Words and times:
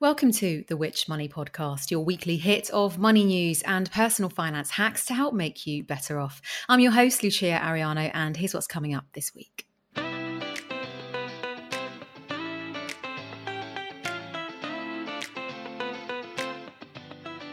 Welcome 0.00 0.32
to 0.32 0.64
the 0.66 0.78
Which 0.78 1.10
Money 1.10 1.28
Podcast, 1.28 1.90
your 1.90 2.00
weekly 2.00 2.38
hit 2.38 2.70
of 2.70 2.96
money 2.96 3.22
news 3.22 3.60
and 3.60 3.90
personal 3.90 4.30
finance 4.30 4.70
hacks 4.70 5.04
to 5.04 5.12
help 5.12 5.34
make 5.34 5.66
you 5.66 5.84
better 5.84 6.18
off. 6.18 6.40
I'm 6.70 6.80
your 6.80 6.92
host, 6.92 7.22
Lucia 7.22 7.60
Ariano, 7.62 8.10
and 8.14 8.34
here's 8.34 8.54
what's 8.54 8.66
coming 8.66 8.94
up 8.94 9.04
this 9.12 9.34
week. 9.34 9.66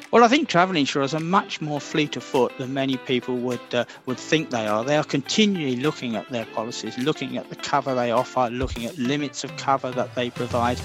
Well, 0.10 0.24
I 0.24 0.30
think 0.30 0.48
travel 0.48 0.78
insurers 0.78 1.14
are 1.14 1.20
much 1.20 1.60
more 1.60 1.82
fleet 1.82 2.16
of 2.16 2.24
foot 2.24 2.58
than 2.58 2.74
many 2.74 2.96
people 2.96 3.36
would 3.36 3.76
uh, 3.76 3.84
would 4.06 4.18
think 4.18 4.52
they 4.52 4.66
are. 4.66 4.86
They 4.86 4.96
are 4.96 5.04
continually 5.04 5.76
looking 5.76 6.16
at 6.16 6.30
their 6.30 6.46
policies, 6.46 6.98
looking 6.98 7.36
at 7.36 7.50
the 7.50 7.58
cover 7.58 7.94
they 7.94 8.12
offer, 8.12 8.50
looking 8.50 8.86
at 8.86 8.98
limits 8.98 9.44
of 9.44 9.58
cover 9.58 9.92
that 9.92 10.16
they 10.16 10.30
provide. 10.30 10.80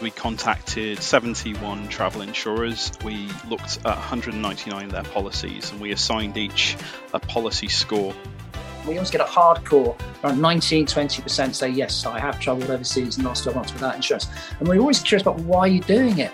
We 0.00 0.10
contacted 0.10 1.02
71 1.02 1.88
travel 1.88 2.22
insurers. 2.22 2.90
We 3.04 3.28
looked 3.48 3.78
at 3.78 3.96
199 3.96 4.84
of 4.86 4.92
their 4.92 5.02
policies 5.02 5.70
and 5.70 5.80
we 5.80 5.92
assigned 5.92 6.38
each 6.38 6.78
a 7.12 7.20
policy 7.20 7.68
score. 7.68 8.14
We 8.86 8.94
always 8.94 9.10
get 9.10 9.20
a 9.20 9.24
hardcore, 9.24 9.94
around 10.24 10.40
19, 10.40 10.86
20% 10.86 11.54
say, 11.54 11.68
yes, 11.68 12.06
I 12.06 12.18
have 12.18 12.40
travelled 12.40 12.70
overseas 12.70 13.18
in 13.18 13.24
the 13.24 13.28
last 13.28 13.42
12 13.42 13.56
months 13.56 13.72
without 13.74 13.94
insurance. 13.94 14.28
And 14.58 14.66
we're 14.66 14.80
always 14.80 15.00
curious 15.00 15.22
about 15.22 15.38
why 15.40 15.66
you're 15.66 15.84
doing 15.84 16.18
it. 16.18 16.32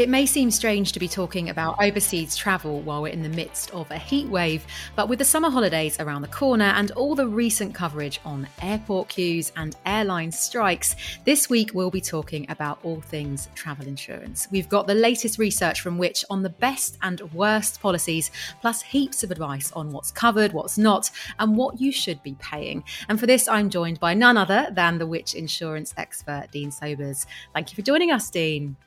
It 0.00 0.08
may 0.08 0.24
seem 0.24 0.50
strange 0.50 0.92
to 0.92 0.98
be 0.98 1.08
talking 1.08 1.50
about 1.50 1.76
overseas 1.78 2.34
travel 2.34 2.80
while 2.80 3.02
we're 3.02 3.08
in 3.08 3.22
the 3.22 3.28
midst 3.28 3.70
of 3.72 3.90
a 3.90 3.98
heat 3.98 4.26
wave, 4.28 4.66
but 4.96 5.10
with 5.10 5.18
the 5.18 5.26
summer 5.26 5.50
holidays 5.50 6.00
around 6.00 6.22
the 6.22 6.28
corner 6.28 6.64
and 6.64 6.90
all 6.92 7.14
the 7.14 7.28
recent 7.28 7.74
coverage 7.74 8.18
on 8.24 8.48
airport 8.62 9.10
queues 9.10 9.52
and 9.56 9.76
airline 9.84 10.32
strikes, 10.32 10.96
this 11.26 11.50
week 11.50 11.72
we'll 11.74 11.90
be 11.90 12.00
talking 12.00 12.50
about 12.50 12.78
all 12.82 13.02
things 13.02 13.50
travel 13.54 13.86
insurance. 13.86 14.48
We've 14.50 14.70
got 14.70 14.86
the 14.86 14.94
latest 14.94 15.38
research 15.38 15.82
from 15.82 15.98
which 15.98 16.24
on 16.30 16.42
the 16.42 16.48
best 16.48 16.96
and 17.02 17.20
worst 17.34 17.82
policies, 17.82 18.30
plus 18.62 18.80
heaps 18.80 19.22
of 19.22 19.30
advice 19.30 19.70
on 19.72 19.92
what's 19.92 20.10
covered, 20.10 20.54
what's 20.54 20.78
not, 20.78 21.10
and 21.38 21.58
what 21.58 21.78
you 21.78 21.92
should 21.92 22.22
be 22.22 22.36
paying. 22.40 22.84
And 23.10 23.20
for 23.20 23.26
this, 23.26 23.46
I'm 23.48 23.68
joined 23.68 24.00
by 24.00 24.14
none 24.14 24.38
other 24.38 24.68
than 24.72 24.96
the 24.96 25.06
Which 25.06 25.34
insurance 25.34 25.92
expert, 25.98 26.46
Dean 26.50 26.70
Sobers. 26.70 27.26
Thank 27.52 27.70
you 27.70 27.76
for 27.76 27.82
joining 27.82 28.10
us, 28.10 28.30
Dean. 28.30 28.78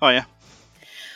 Yeah. 0.00 0.24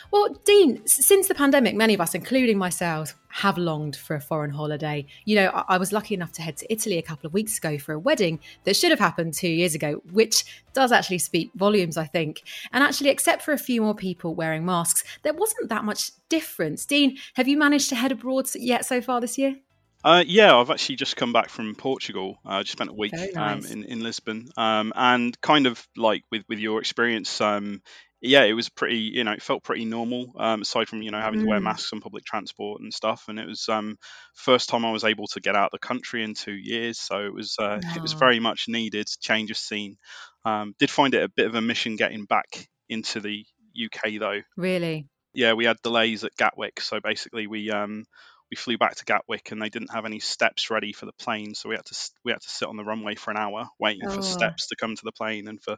Well, 0.09 0.29
Dean, 0.45 0.85
since 0.87 1.27
the 1.27 1.35
pandemic, 1.35 1.75
many 1.75 1.93
of 1.93 1.99
us, 1.99 2.15
including 2.15 2.57
myself, 2.57 3.13
have 3.27 3.57
longed 3.57 3.95
for 3.95 4.15
a 4.15 4.21
foreign 4.21 4.51
holiday. 4.51 5.05
You 5.25 5.35
know, 5.35 5.63
I 5.67 5.77
was 5.77 5.91
lucky 5.91 6.15
enough 6.15 6.31
to 6.33 6.41
head 6.41 6.55
to 6.57 6.71
Italy 6.71 6.97
a 6.97 7.01
couple 7.01 7.27
of 7.27 7.33
weeks 7.33 7.57
ago 7.57 7.77
for 7.77 7.93
a 7.93 7.99
wedding 7.99 8.39
that 8.63 8.75
should 8.75 8.91
have 8.91 8.99
happened 8.99 9.33
two 9.33 9.49
years 9.49 9.75
ago, 9.75 10.01
which 10.11 10.45
does 10.73 10.91
actually 10.91 11.19
speak 11.19 11.51
volumes, 11.55 11.97
I 11.97 12.05
think. 12.05 12.43
And 12.71 12.83
actually, 12.83 13.09
except 13.09 13.41
for 13.41 13.51
a 13.51 13.57
few 13.57 13.81
more 13.81 13.95
people 13.95 14.33
wearing 14.33 14.65
masks, 14.65 15.03
there 15.23 15.33
wasn't 15.33 15.69
that 15.69 15.83
much 15.83 16.11
difference. 16.29 16.85
Dean, 16.85 17.17
have 17.35 17.47
you 17.47 17.57
managed 17.57 17.89
to 17.89 17.95
head 17.95 18.11
abroad 18.11 18.47
yet 18.55 18.85
so 18.85 19.01
far 19.01 19.19
this 19.19 19.37
year? 19.37 19.57
Uh, 20.03 20.23
yeah, 20.25 20.55
I've 20.55 20.69
actually 20.69 20.95
just 20.95 21.17
come 21.17 21.33
back 21.33 21.49
from 21.49 21.75
Portugal. 21.75 22.37
I 22.45 22.59
uh, 22.59 22.63
just 22.63 22.73
spent 22.73 22.91
a 22.91 22.93
week 22.93 23.13
um, 23.13 23.27
nice. 23.33 23.65
um, 23.65 23.71
in, 23.71 23.83
in 23.83 24.03
Lisbon, 24.03 24.47
um, 24.55 24.93
and 24.95 25.39
kind 25.41 25.67
of 25.67 25.85
like 25.97 26.23
with, 26.31 26.43
with 26.47 26.59
your 26.59 26.79
experience, 26.79 27.41
um, 27.41 27.81
yeah, 28.21 28.43
it 28.43 28.53
was 28.53 28.69
pretty, 28.69 28.97
you 28.97 29.23
know, 29.23 29.33
it 29.33 29.43
felt 29.43 29.63
pretty 29.63 29.85
normal. 29.85 30.33
Um, 30.37 30.61
aside 30.61 30.87
from 30.87 31.01
you 31.01 31.11
know 31.11 31.19
having 31.19 31.41
mm. 31.41 31.43
to 31.43 31.49
wear 31.49 31.59
mm. 31.59 31.63
masks 31.63 31.93
on 31.93 32.01
public 32.01 32.25
transport 32.25 32.81
and 32.81 32.93
stuff, 32.93 33.25
and 33.27 33.39
it 33.39 33.47
was 33.47 33.69
um, 33.69 33.97
first 34.33 34.69
time 34.69 34.85
I 34.85 34.91
was 34.91 35.03
able 35.03 35.27
to 35.27 35.39
get 35.39 35.55
out 35.55 35.67
of 35.67 35.79
the 35.79 35.87
country 35.87 36.23
in 36.23 36.33
two 36.33 36.55
years, 36.55 36.99
so 36.99 37.25
it 37.25 37.33
was 37.33 37.55
uh, 37.59 37.79
it 37.95 38.01
was 38.01 38.13
very 38.13 38.39
much 38.39 38.67
needed 38.67 39.07
change 39.21 39.51
of 39.51 39.57
scene. 39.57 39.97
Um, 40.45 40.73
did 40.79 40.89
find 40.89 41.13
it 41.13 41.23
a 41.23 41.29
bit 41.29 41.47
of 41.47 41.55
a 41.55 41.61
mission 41.61 41.95
getting 41.95 42.25
back 42.25 42.67
into 42.89 43.19
the 43.19 43.45
UK 43.85 44.19
though. 44.19 44.41
Really? 44.55 45.07
Yeah, 45.33 45.53
we 45.53 45.65
had 45.65 45.77
delays 45.83 46.23
at 46.23 46.35
Gatwick, 46.37 46.81
so 46.81 46.99
basically 46.99 47.45
we 47.45 47.69
um, 47.69 48.05
we 48.49 48.55
flew 48.55 48.77
back 48.77 48.95
to 48.95 49.05
Gatwick 49.05 49.51
and 49.51 49.61
they 49.61 49.69
didn't 49.69 49.93
have 49.93 50.05
any 50.05 50.19
steps 50.19 50.69
ready 50.69 50.93
for 50.93 51.05
the 51.05 51.13
plane, 51.13 51.53
so 51.53 51.69
we 51.69 51.75
had 51.75 51.85
to 51.85 52.09
we 52.23 52.31
had 52.31 52.41
to 52.41 52.49
sit 52.49 52.67
on 52.67 52.77
the 52.77 52.83
runway 52.83 53.15
for 53.15 53.31
an 53.31 53.37
hour 53.37 53.67
waiting 53.79 54.07
oh. 54.07 54.11
for 54.11 54.21
steps 54.21 54.67
to 54.67 54.75
come 54.75 54.95
to 54.95 55.05
the 55.05 55.11
plane 55.11 55.47
and 55.47 55.61
for 55.61 55.75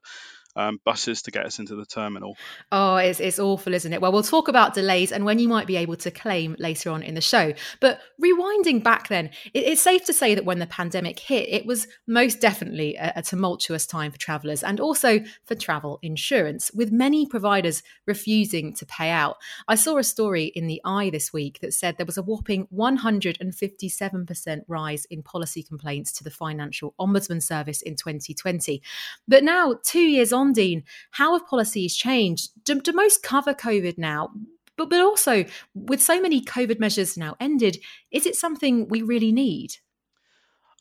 um, 0.55 0.79
buses 0.83 1.21
to 1.23 1.31
get 1.31 1.45
us 1.45 1.59
into 1.59 1.75
the 1.75 1.85
terminal. 1.85 2.35
Oh, 2.71 2.97
it's, 2.97 3.19
it's 3.19 3.39
awful, 3.39 3.73
isn't 3.73 3.93
it? 3.93 4.01
Well, 4.01 4.11
we'll 4.11 4.23
talk 4.23 4.47
about 4.47 4.73
delays 4.73 5.11
and 5.11 5.25
when 5.25 5.39
you 5.39 5.47
might 5.47 5.67
be 5.67 5.77
able 5.77 5.95
to 5.97 6.11
claim 6.11 6.55
later 6.59 6.89
on 6.89 7.03
in 7.03 7.15
the 7.15 7.21
show. 7.21 7.53
But 7.79 7.99
rewinding 8.21 8.83
back 8.83 9.07
then, 9.07 9.27
it, 9.53 9.65
it's 9.65 9.81
safe 9.81 10.05
to 10.05 10.13
say 10.13 10.35
that 10.35 10.45
when 10.45 10.59
the 10.59 10.67
pandemic 10.67 11.19
hit, 11.19 11.47
it 11.49 11.65
was 11.65 11.87
most 12.07 12.41
definitely 12.41 12.95
a, 12.95 13.13
a 13.17 13.21
tumultuous 13.21 13.85
time 13.85 14.11
for 14.11 14.17
travellers 14.17 14.63
and 14.63 14.79
also 14.79 15.19
for 15.45 15.55
travel 15.55 15.99
insurance, 16.01 16.71
with 16.73 16.91
many 16.91 17.25
providers 17.25 17.83
refusing 18.05 18.73
to 18.75 18.85
pay 18.85 19.09
out. 19.09 19.37
I 19.67 19.75
saw 19.75 19.97
a 19.97 20.03
story 20.03 20.45
in 20.45 20.67
the 20.67 20.81
i 20.85 21.09
this 21.09 21.31
week 21.31 21.59
that 21.61 21.73
said 21.73 21.97
there 21.97 22.05
was 22.05 22.17
a 22.17 22.23
whopping 22.23 22.67
157% 22.75 24.61
rise 24.67 25.05
in 25.05 25.23
policy 25.23 25.63
complaints 25.63 26.11
to 26.13 26.23
the 26.23 26.31
Financial 26.31 26.93
Ombudsman 26.99 27.41
Service 27.43 27.81
in 27.81 27.95
2020. 27.95 28.81
But 29.27 29.43
now, 29.43 29.75
two 29.83 30.01
years 30.01 30.33
on, 30.33 30.38
on, 30.39 30.53
Dean, 30.53 30.83
how 31.11 31.33
have 31.33 31.47
policies 31.47 31.95
changed? 31.95 32.49
Do, 32.63 32.81
do 32.81 32.91
most 32.93 33.23
cover 33.23 33.53
COVID 33.53 33.97
now? 33.97 34.29
But, 34.77 34.89
but 34.89 35.01
also, 35.01 35.45
with 35.73 36.01
so 36.01 36.21
many 36.21 36.41
COVID 36.41 36.79
measures 36.79 37.17
now 37.17 37.35
ended, 37.39 37.77
is 38.11 38.25
it 38.25 38.35
something 38.35 38.87
we 38.87 39.01
really 39.01 39.31
need? 39.31 39.75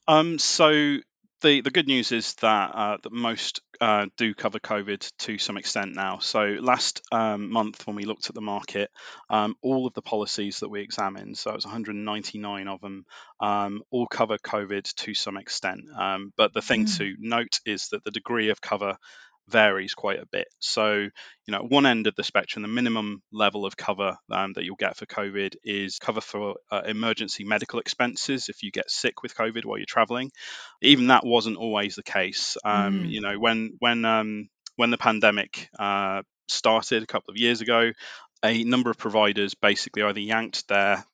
Um, 0.06 0.38
so 0.38 0.98
the 1.40 1.60
the 1.60 1.70
good 1.70 1.86
news 1.86 2.12
is 2.12 2.34
that 2.34 2.70
uh, 2.74 2.96
that 3.02 3.12
most 3.12 3.60
uh, 3.80 4.06
do 4.16 4.34
cover 4.34 4.58
COVID 4.58 5.08
to 5.18 5.38
some 5.38 5.56
extent 5.56 5.94
now. 5.94 6.18
So 6.18 6.56
last 6.60 7.02
um, 7.12 7.50
month 7.50 7.86
when 7.86 7.94
we 7.94 8.04
looked 8.04 8.28
at 8.28 8.34
the 8.34 8.40
market, 8.40 8.90
um, 9.30 9.54
all 9.62 9.86
of 9.86 9.94
the 9.94 10.02
policies 10.02 10.60
that 10.60 10.68
we 10.68 10.80
examined, 10.80 11.38
so 11.38 11.50
it 11.50 11.54
was 11.54 11.64
199 11.64 12.68
of 12.68 12.80
them, 12.80 13.04
um, 13.40 13.82
all 13.90 14.06
cover 14.06 14.36
COVID 14.38 14.92
to 14.94 15.14
some 15.14 15.36
extent. 15.36 15.82
Um, 15.96 16.32
but 16.36 16.52
the 16.54 16.62
thing 16.62 16.86
mm. 16.86 16.98
to 16.98 17.14
note 17.18 17.60
is 17.64 17.88
that 17.88 18.02
the 18.04 18.10
degree 18.10 18.50
of 18.50 18.60
cover 18.60 18.96
varies 19.48 19.94
quite 19.94 20.18
a 20.20 20.26
bit. 20.26 20.46
So, 20.58 20.94
you 20.94 21.52
know, 21.52 21.62
one 21.62 21.86
end 21.86 22.06
of 22.06 22.14
the 22.14 22.22
spectrum, 22.22 22.62
the 22.62 22.68
minimum 22.68 23.22
level 23.32 23.66
of 23.66 23.76
cover 23.76 24.16
um, 24.30 24.52
that 24.54 24.64
you'll 24.64 24.76
get 24.76 24.96
for 24.96 25.06
COVID 25.06 25.56
is 25.64 25.98
cover 25.98 26.20
for 26.20 26.56
uh, 26.70 26.82
emergency 26.86 27.44
medical 27.44 27.80
expenses 27.80 28.48
if 28.48 28.62
you 28.62 28.70
get 28.70 28.90
sick 28.90 29.22
with 29.22 29.34
COVID 29.34 29.64
while 29.64 29.78
you're 29.78 29.86
traveling. 29.86 30.30
Even 30.82 31.08
that 31.08 31.24
wasn't 31.24 31.56
always 31.56 31.94
the 31.94 32.02
case. 32.02 32.56
Um, 32.64 33.04
mm. 33.04 33.10
You 33.10 33.20
know, 33.20 33.38
when 33.38 33.76
when 33.78 34.04
um, 34.04 34.48
when 34.76 34.90
the 34.90 34.98
pandemic 34.98 35.68
uh, 35.78 36.22
started 36.48 37.02
a 37.02 37.06
couple 37.06 37.32
of 37.32 37.38
years 37.38 37.60
ago, 37.60 37.92
a 38.44 38.64
number 38.64 38.90
of 38.90 38.98
providers 38.98 39.54
basically 39.54 40.02
either 40.02 40.20
yanked 40.20 40.68
their 40.68 41.04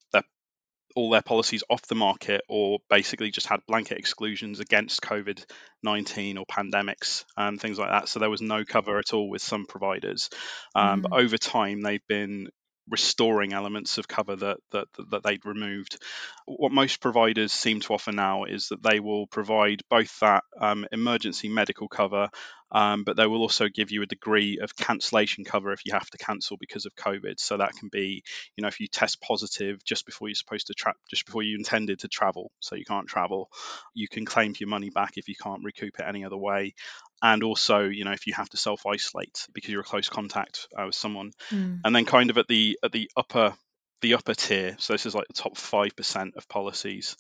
all 0.94 1.10
their 1.10 1.22
policies 1.22 1.64
off 1.68 1.82
the 1.82 1.94
market 1.94 2.42
or 2.48 2.78
basically 2.88 3.30
just 3.30 3.46
had 3.46 3.60
blanket 3.66 3.98
exclusions 3.98 4.60
against 4.60 5.02
COVID 5.02 5.44
19 5.82 6.38
or 6.38 6.46
pandemics 6.46 7.24
and 7.36 7.60
things 7.60 7.78
like 7.78 7.90
that. 7.90 8.08
So 8.08 8.20
there 8.20 8.30
was 8.30 8.40
no 8.40 8.64
cover 8.64 8.98
at 8.98 9.12
all 9.12 9.28
with 9.28 9.42
some 9.42 9.66
providers. 9.66 10.30
Um, 10.74 11.00
mm. 11.00 11.02
But 11.02 11.12
over 11.20 11.36
time, 11.36 11.82
they've 11.82 12.06
been 12.08 12.48
restoring 12.88 13.52
elements 13.52 13.98
of 13.98 14.08
cover 14.08 14.36
that, 14.36 14.58
that 14.72 14.86
that 15.10 15.22
they'd 15.22 15.46
removed. 15.46 15.98
What 16.46 16.72
most 16.72 17.00
providers 17.00 17.52
seem 17.52 17.80
to 17.80 17.94
offer 17.94 18.12
now 18.12 18.44
is 18.44 18.68
that 18.68 18.82
they 18.82 19.00
will 19.00 19.26
provide 19.26 19.82
both 19.88 20.18
that 20.20 20.44
um, 20.60 20.86
emergency 20.92 21.48
medical 21.48 21.88
cover, 21.88 22.28
um, 22.70 23.04
but 23.04 23.16
they 23.16 23.26
will 23.26 23.40
also 23.40 23.68
give 23.68 23.90
you 23.90 24.02
a 24.02 24.06
degree 24.06 24.58
of 24.58 24.76
cancellation 24.76 25.44
cover 25.44 25.72
if 25.72 25.80
you 25.86 25.92
have 25.92 26.10
to 26.10 26.18
cancel 26.18 26.56
because 26.58 26.86
of 26.86 26.94
COVID. 26.94 27.38
So 27.38 27.56
that 27.56 27.72
can 27.78 27.88
be, 27.90 28.22
you 28.56 28.62
know, 28.62 28.68
if 28.68 28.80
you 28.80 28.88
test 28.88 29.20
positive 29.22 29.82
just 29.84 30.04
before 30.04 30.28
you're 30.28 30.34
supposed 30.34 30.66
to 30.66 30.74
trap, 30.74 30.96
just 31.08 31.24
before 31.24 31.42
you 31.42 31.56
intended 31.56 32.00
to 32.00 32.08
travel, 32.08 32.50
so 32.60 32.74
you 32.74 32.84
can't 32.84 33.08
travel, 33.08 33.48
you 33.94 34.08
can 34.08 34.26
claim 34.26 34.54
your 34.58 34.68
money 34.68 34.90
back 34.90 35.12
if 35.16 35.28
you 35.28 35.34
can't 35.40 35.64
recoup 35.64 35.98
it 35.98 36.04
any 36.06 36.24
other 36.24 36.36
way 36.36 36.74
and 37.24 37.42
also 37.42 37.84
you 37.84 38.04
know 38.04 38.12
if 38.12 38.26
you 38.26 38.34
have 38.34 38.50
to 38.50 38.56
self 38.56 38.86
isolate 38.86 39.48
because 39.52 39.70
you're 39.70 39.80
a 39.80 39.84
close 39.84 40.08
contact 40.08 40.68
uh, 40.78 40.84
with 40.86 40.94
someone 40.94 41.32
mm. 41.50 41.80
and 41.84 41.96
then 41.96 42.04
kind 42.04 42.30
of 42.30 42.38
at 42.38 42.46
the 42.46 42.78
at 42.84 42.92
the 42.92 43.10
upper 43.16 43.54
the 44.02 44.14
upper 44.14 44.34
tier 44.34 44.76
so 44.78 44.92
this 44.92 45.06
is 45.06 45.14
like 45.14 45.26
the 45.28 45.32
top 45.32 45.56
5% 45.56 46.36
of 46.36 46.48
policies 46.48 47.16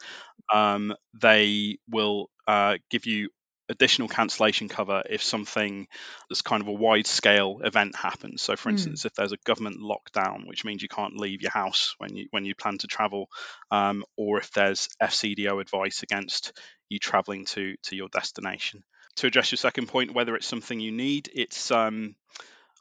um, 0.52 0.94
they 1.18 1.78
will 1.88 2.28
uh, 2.46 2.76
give 2.90 3.06
you 3.06 3.30
additional 3.70 4.08
cancellation 4.08 4.68
cover 4.68 5.02
if 5.08 5.22
something 5.22 5.86
that's 6.28 6.42
kind 6.42 6.60
of 6.60 6.68
a 6.68 6.72
wide 6.72 7.06
scale 7.06 7.60
event 7.64 7.96
happens 7.96 8.42
so 8.42 8.56
for 8.56 8.68
mm. 8.68 8.72
instance 8.72 9.06
if 9.06 9.14
there's 9.14 9.32
a 9.32 9.38
government 9.46 9.78
lockdown 9.80 10.46
which 10.46 10.66
means 10.66 10.82
you 10.82 10.88
can't 10.88 11.16
leave 11.16 11.40
your 11.40 11.50
house 11.50 11.94
when 11.96 12.14
you 12.14 12.26
when 12.30 12.44
you 12.44 12.54
plan 12.54 12.76
to 12.76 12.86
travel 12.86 13.28
um, 13.70 14.04
or 14.18 14.36
if 14.36 14.50
there's 14.50 14.88
fcdo 15.02 15.62
advice 15.62 16.02
against 16.02 16.52
you 16.90 16.98
traveling 16.98 17.46
to 17.46 17.74
to 17.82 17.96
your 17.96 18.08
destination 18.10 18.84
to 19.16 19.26
address 19.26 19.52
your 19.52 19.56
second 19.56 19.88
point, 19.88 20.14
whether 20.14 20.34
it's 20.34 20.46
something 20.46 20.80
you 20.80 20.92
need, 20.92 21.28
it's 21.34 21.70
um, 21.70 22.14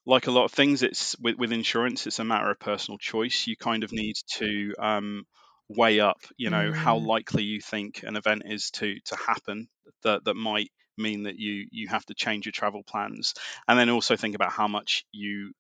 like 0.06 0.28
a 0.28 0.32
lot 0.32 0.46
of 0.46 0.52
things. 0.52 0.84
It's 0.84 1.18
with, 1.20 1.38
with 1.38 1.52
insurance, 1.52 2.08
it's 2.08 2.20
a 2.20 2.24
matter 2.24 2.50
of 2.50 2.60
personal 2.60 2.98
choice. 2.98 3.48
You 3.48 3.56
kind 3.56 3.84
of 3.84 3.92
need 3.92 4.16
to 4.38 4.74
um, 4.80 5.26
weigh 5.70 6.00
up, 6.00 6.20
you 6.38 6.50
know, 6.50 6.72
mm. 6.72 6.76
how 6.76 6.98
likely 6.98 7.44
you 7.44 7.62
think 7.62 8.04
an 8.04 8.16
event 8.16 8.44
is 8.46 8.72
to 8.72 8.96
to 9.06 9.16
happen 9.16 9.68
that 10.04 10.26
that 10.26 10.36
might 10.36 10.72
mean 10.98 11.24
that 11.24 11.38
you 11.38 11.68
you 11.72 11.88
have 11.88 12.06
to 12.06 12.14
change 12.14 12.46
your 12.46 12.52
travel 12.52 12.84
plans, 12.84 13.34
and 13.68 13.78
then 13.80 13.90
also 13.90 14.16
think 14.16 14.36
about 14.36 14.52
how 14.52 14.68
much 14.68 15.06
you 15.12 15.52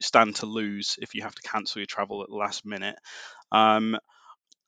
stand 0.00 0.36
to 0.36 0.46
lose 0.46 0.96
if 1.00 1.14
you 1.14 1.22
have 1.22 1.34
to 1.34 1.48
cancel 1.48 1.80
your 1.80 1.86
travel 1.86 2.22
at 2.22 2.28
the 2.28 2.34
last 2.34 2.66
minute. 2.66 2.96
Um, 3.52 3.96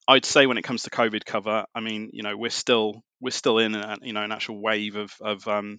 I'd 0.08 0.24
say 0.24 0.46
when 0.46 0.58
it 0.58 0.62
comes 0.62 0.82
to 0.82 0.90
COVID 0.90 1.24
cover, 1.24 1.64
I 1.74 1.80
mean, 1.80 2.10
you 2.12 2.22
know, 2.22 2.36
we're 2.36 2.50
still 2.50 3.02
we're 3.20 3.30
still 3.30 3.58
in 3.58 3.74
a, 3.74 3.98
you 4.02 4.12
know 4.12 4.22
an 4.22 4.32
actual 4.32 4.60
wave 4.60 4.96
of 4.96 5.12
of 5.20 5.46
um, 5.46 5.78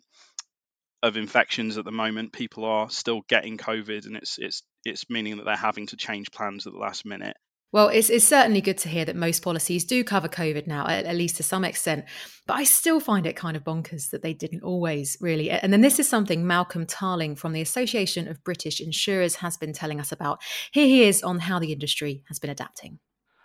of 1.01 1.17
infections 1.17 1.77
at 1.77 1.85
the 1.85 1.91
moment. 1.91 2.33
People 2.33 2.65
are 2.65 2.89
still 2.89 3.21
getting 3.27 3.57
COVID, 3.57 4.05
and 4.05 4.15
it's 4.15 4.37
it's 4.39 4.63
it's 4.85 5.09
meaning 5.09 5.37
that 5.37 5.45
they're 5.45 5.55
having 5.55 5.87
to 5.87 5.97
change 5.97 6.31
plans 6.31 6.65
at 6.65 6.73
the 6.73 6.79
last 6.79 7.05
minute. 7.05 7.35
Well, 7.73 7.87
it's, 7.87 8.11
it's 8.11 8.27
certainly 8.27 8.61
good 8.61 8.77
to 8.79 8.89
hear 8.89 9.03
that 9.03 9.15
most 9.15 9.41
policies 9.41 9.83
do 9.83 10.03
cover 10.03 10.27
COVID 10.27 10.67
now, 10.67 10.85
at, 10.85 11.05
at, 11.05 11.15
least 11.15 11.37
to 11.37 11.43
some 11.43 11.65
extent. 11.65 12.05
But 12.45 12.57
I 12.57 12.65
still 12.65 12.99
find 12.99 13.25
it 13.25 13.35
kind 13.35 13.57
of 13.57 13.63
bonkers 13.63 14.11
that 14.11 14.21
they 14.21 14.35
didn't 14.35 14.61
always, 14.61 15.17
really. 15.19 15.49
And 15.49 15.73
then 15.73 15.81
this 15.81 15.97
is 15.97 16.07
something 16.07 16.45
Malcolm 16.45 16.85
Tarling 16.85 17.35
from 17.35 17.51
the 17.51 17.61
Association 17.61 18.27
of 18.27 18.43
British 18.43 18.79
Insurers 18.79 19.37
has 19.37 19.57
been 19.57 19.73
telling 19.73 19.99
us 19.99 20.11
about. 20.11 20.39
Here 20.71 20.85
he 20.85 21.01
is 21.01 21.23
on 21.23 21.39
how 21.39 21.57
the 21.57 21.73
industry 21.73 22.23
has 22.27 22.37
been 22.37 22.51
adapting. 22.51 22.99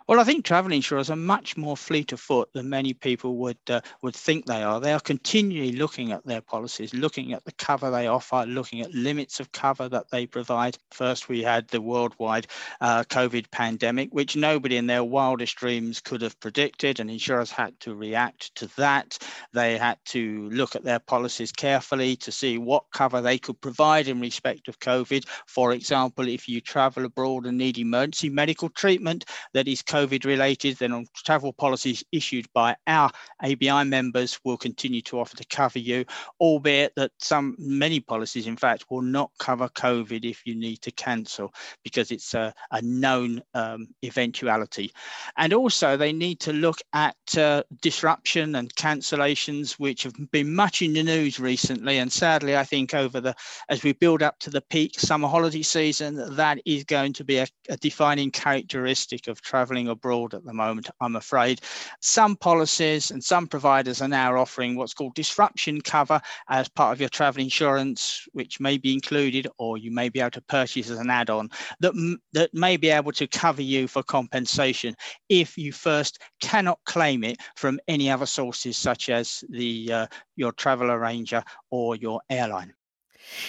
Well, 0.09 0.19
I 0.19 0.23
think 0.23 0.43
travel 0.43 0.71
insurers 0.71 1.11
are 1.11 1.15
much 1.15 1.55
more 1.55 1.77
fleet 1.77 2.11
of 2.13 2.19
foot 2.19 2.49
than 2.51 2.67
many 2.67 2.95
people 2.95 3.37
would 3.37 3.59
uh, 3.69 3.81
would 4.01 4.15
think 4.15 4.47
they 4.47 4.63
are. 4.63 4.79
They 4.79 4.91
are 4.91 4.99
continually 4.99 5.73
looking 5.73 6.11
at 6.11 6.25
their 6.25 6.41
policies, 6.41 6.95
looking 6.95 7.31
at 7.31 7.45
the 7.45 7.51
cover 7.51 7.91
they 7.91 8.07
offer, 8.07 8.43
looking 8.47 8.81
at 8.81 8.91
limits 8.91 9.39
of 9.39 9.51
cover 9.51 9.87
that 9.89 10.09
they 10.09 10.25
provide. 10.25 10.79
First, 10.89 11.29
we 11.29 11.43
had 11.43 11.67
the 11.67 11.79
worldwide 11.79 12.47
uh, 12.81 13.03
COVID 13.03 13.51
pandemic, 13.51 14.09
which 14.11 14.35
nobody 14.35 14.77
in 14.77 14.87
their 14.87 15.03
wildest 15.03 15.57
dreams 15.57 16.01
could 16.01 16.23
have 16.23 16.39
predicted, 16.39 16.99
and 16.99 17.11
insurers 17.11 17.51
had 17.51 17.79
to 17.81 17.93
react 17.93 18.55
to 18.55 18.65
that. 18.77 19.15
They 19.53 19.77
had 19.77 19.99
to 20.05 20.49
look 20.49 20.75
at 20.75 20.83
their 20.83 20.97
policies 20.97 21.51
carefully 21.51 22.15
to 22.15 22.31
see 22.31 22.57
what 22.57 22.85
cover 22.91 23.21
they 23.21 23.37
could 23.37 23.61
provide 23.61 24.07
in 24.07 24.19
respect 24.19 24.69
of 24.69 24.79
COVID. 24.79 25.25
For 25.45 25.71
example, 25.71 26.27
if 26.27 26.49
you 26.49 26.61
travel 26.61 27.05
abroad 27.05 27.45
and 27.45 27.59
need 27.59 27.77
emergency 27.77 28.29
medical 28.31 28.69
treatment 28.69 29.25
that 29.53 29.67
is 29.67 29.83
COVID 29.83 29.98
COVID 29.99 30.25
related, 30.25 30.77
then 30.77 30.93
on 30.93 31.05
travel 31.13 31.51
policies 31.51 32.03
issued 32.11 32.45
by 32.53 32.75
our 32.87 33.11
ABI 33.43 33.83
members 33.83 34.39
will 34.43 34.57
continue 34.57 35.01
to 35.01 35.19
offer 35.19 35.35
to 35.35 35.45
cover 35.47 35.79
you, 35.79 36.05
albeit 36.39 36.93
that 36.95 37.11
some 37.19 37.55
many 37.59 37.99
policies, 37.99 38.47
in 38.47 38.55
fact, 38.55 38.85
will 38.89 39.01
not 39.01 39.31
cover 39.39 39.67
COVID 39.69 40.23
if 40.23 40.45
you 40.45 40.55
need 40.55 40.81
to 40.81 40.91
cancel 40.91 41.53
because 41.83 42.11
it's 42.11 42.33
a, 42.33 42.53
a 42.71 42.81
known 42.81 43.41
um, 43.53 43.87
eventuality. 44.03 44.91
And 45.37 45.53
also, 45.53 45.97
they 45.97 46.13
need 46.13 46.39
to 46.41 46.53
look 46.53 46.79
at 46.93 47.15
uh, 47.37 47.63
disruption 47.81 48.55
and 48.55 48.73
cancellations, 48.75 49.73
which 49.73 50.03
have 50.03 50.13
been 50.31 50.53
much 50.53 50.81
in 50.81 50.93
the 50.93 51.03
news 51.03 51.39
recently. 51.39 51.97
And 51.97 52.11
sadly, 52.11 52.55
I 52.55 52.63
think 52.63 52.93
over 52.93 53.19
the 53.19 53.35
as 53.69 53.83
we 53.83 53.93
build 53.93 54.23
up 54.23 54.39
to 54.39 54.49
the 54.49 54.61
peak 54.61 54.99
summer 54.99 55.27
holiday 55.27 55.61
season, 55.61 56.35
that 56.35 56.59
is 56.65 56.83
going 56.83 57.13
to 57.13 57.23
be 57.23 57.37
a, 57.37 57.47
a 57.69 57.77
defining 57.77 58.31
characteristic 58.31 59.27
of 59.27 59.41
abroad 59.89 60.33
at 60.33 60.43
the 60.45 60.53
moment, 60.53 60.89
I'm 61.01 61.15
afraid. 61.15 61.61
Some 62.01 62.35
policies 62.35 63.11
and 63.11 63.23
some 63.23 63.47
providers 63.47 64.01
are 64.01 64.07
now 64.07 64.37
offering 64.37 64.75
what's 64.75 64.93
called 64.93 65.15
disruption 65.15 65.81
cover 65.81 66.21
as 66.49 66.69
part 66.69 66.93
of 66.93 66.99
your 66.99 67.09
travel 67.09 67.41
insurance, 67.41 68.27
which 68.33 68.59
may 68.59 68.77
be 68.77 68.93
included 68.93 69.47
or 69.57 69.77
you 69.77 69.91
may 69.91 70.09
be 70.09 70.19
able 70.19 70.31
to 70.31 70.41
purchase 70.41 70.89
as 70.89 70.99
an 70.99 71.09
add 71.09 71.29
on 71.29 71.49
that, 71.79 71.93
that 72.33 72.53
may 72.53 72.77
be 72.77 72.89
able 72.89 73.11
to 73.11 73.27
cover 73.27 73.61
you 73.61 73.87
for 73.87 74.03
compensation 74.03 74.95
if 75.29 75.57
you 75.57 75.71
first 75.71 76.19
cannot 76.41 76.79
claim 76.85 77.23
it 77.23 77.37
from 77.55 77.79
any 77.87 78.09
other 78.09 78.25
sources 78.25 78.77
such 78.77 79.09
as 79.09 79.43
the 79.49 79.91
uh, 79.91 80.07
your 80.35 80.51
travel 80.53 80.91
arranger 80.91 81.43
or 81.71 81.95
your 81.95 82.21
airline. 82.29 82.73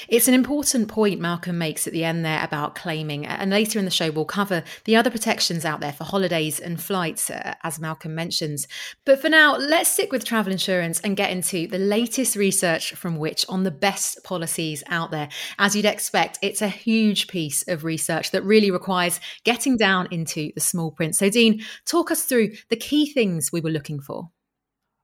It's 0.08 0.28
an 0.28 0.34
important 0.34 0.88
point 0.88 1.20
Malcolm 1.20 1.58
makes 1.58 1.86
at 1.86 1.92
the 1.92 2.04
end 2.04 2.24
there 2.24 2.42
about 2.42 2.74
claiming, 2.74 3.26
and 3.26 3.50
later 3.50 3.78
in 3.78 3.84
the 3.84 3.90
show 3.90 4.10
we'll 4.10 4.24
cover 4.24 4.62
the 4.84 4.96
other 4.96 5.10
protections 5.10 5.64
out 5.64 5.80
there 5.80 5.92
for 5.92 6.04
holidays 6.04 6.60
and 6.60 6.82
flights, 6.82 7.30
uh, 7.30 7.54
as 7.62 7.80
Malcolm 7.80 8.14
mentions. 8.14 8.66
But 9.04 9.20
for 9.20 9.28
now, 9.28 9.56
let's 9.56 9.90
stick 9.90 10.12
with 10.12 10.24
travel 10.24 10.52
insurance 10.52 11.00
and 11.00 11.16
get 11.16 11.30
into 11.30 11.66
the 11.66 11.78
latest 11.78 12.36
research 12.36 12.94
from 12.94 13.18
which 13.18 13.44
on 13.48 13.62
the 13.62 13.70
best 13.70 14.22
policies 14.24 14.82
out 14.88 15.10
there. 15.10 15.28
As 15.58 15.74
you'd 15.76 15.84
expect, 15.84 16.38
it's 16.42 16.62
a 16.62 16.68
huge 16.68 17.28
piece 17.28 17.66
of 17.68 17.84
research 17.84 18.30
that 18.32 18.44
really 18.44 18.70
requires 18.70 19.20
getting 19.44 19.76
down 19.76 20.08
into 20.10 20.50
the 20.54 20.60
small 20.60 20.90
print. 20.90 21.16
So, 21.16 21.30
Dean, 21.30 21.62
talk 21.86 22.10
us 22.10 22.24
through 22.24 22.52
the 22.68 22.76
key 22.76 23.12
things 23.12 23.50
we 23.52 23.60
were 23.60 23.70
looking 23.70 24.00
for. 24.00 24.30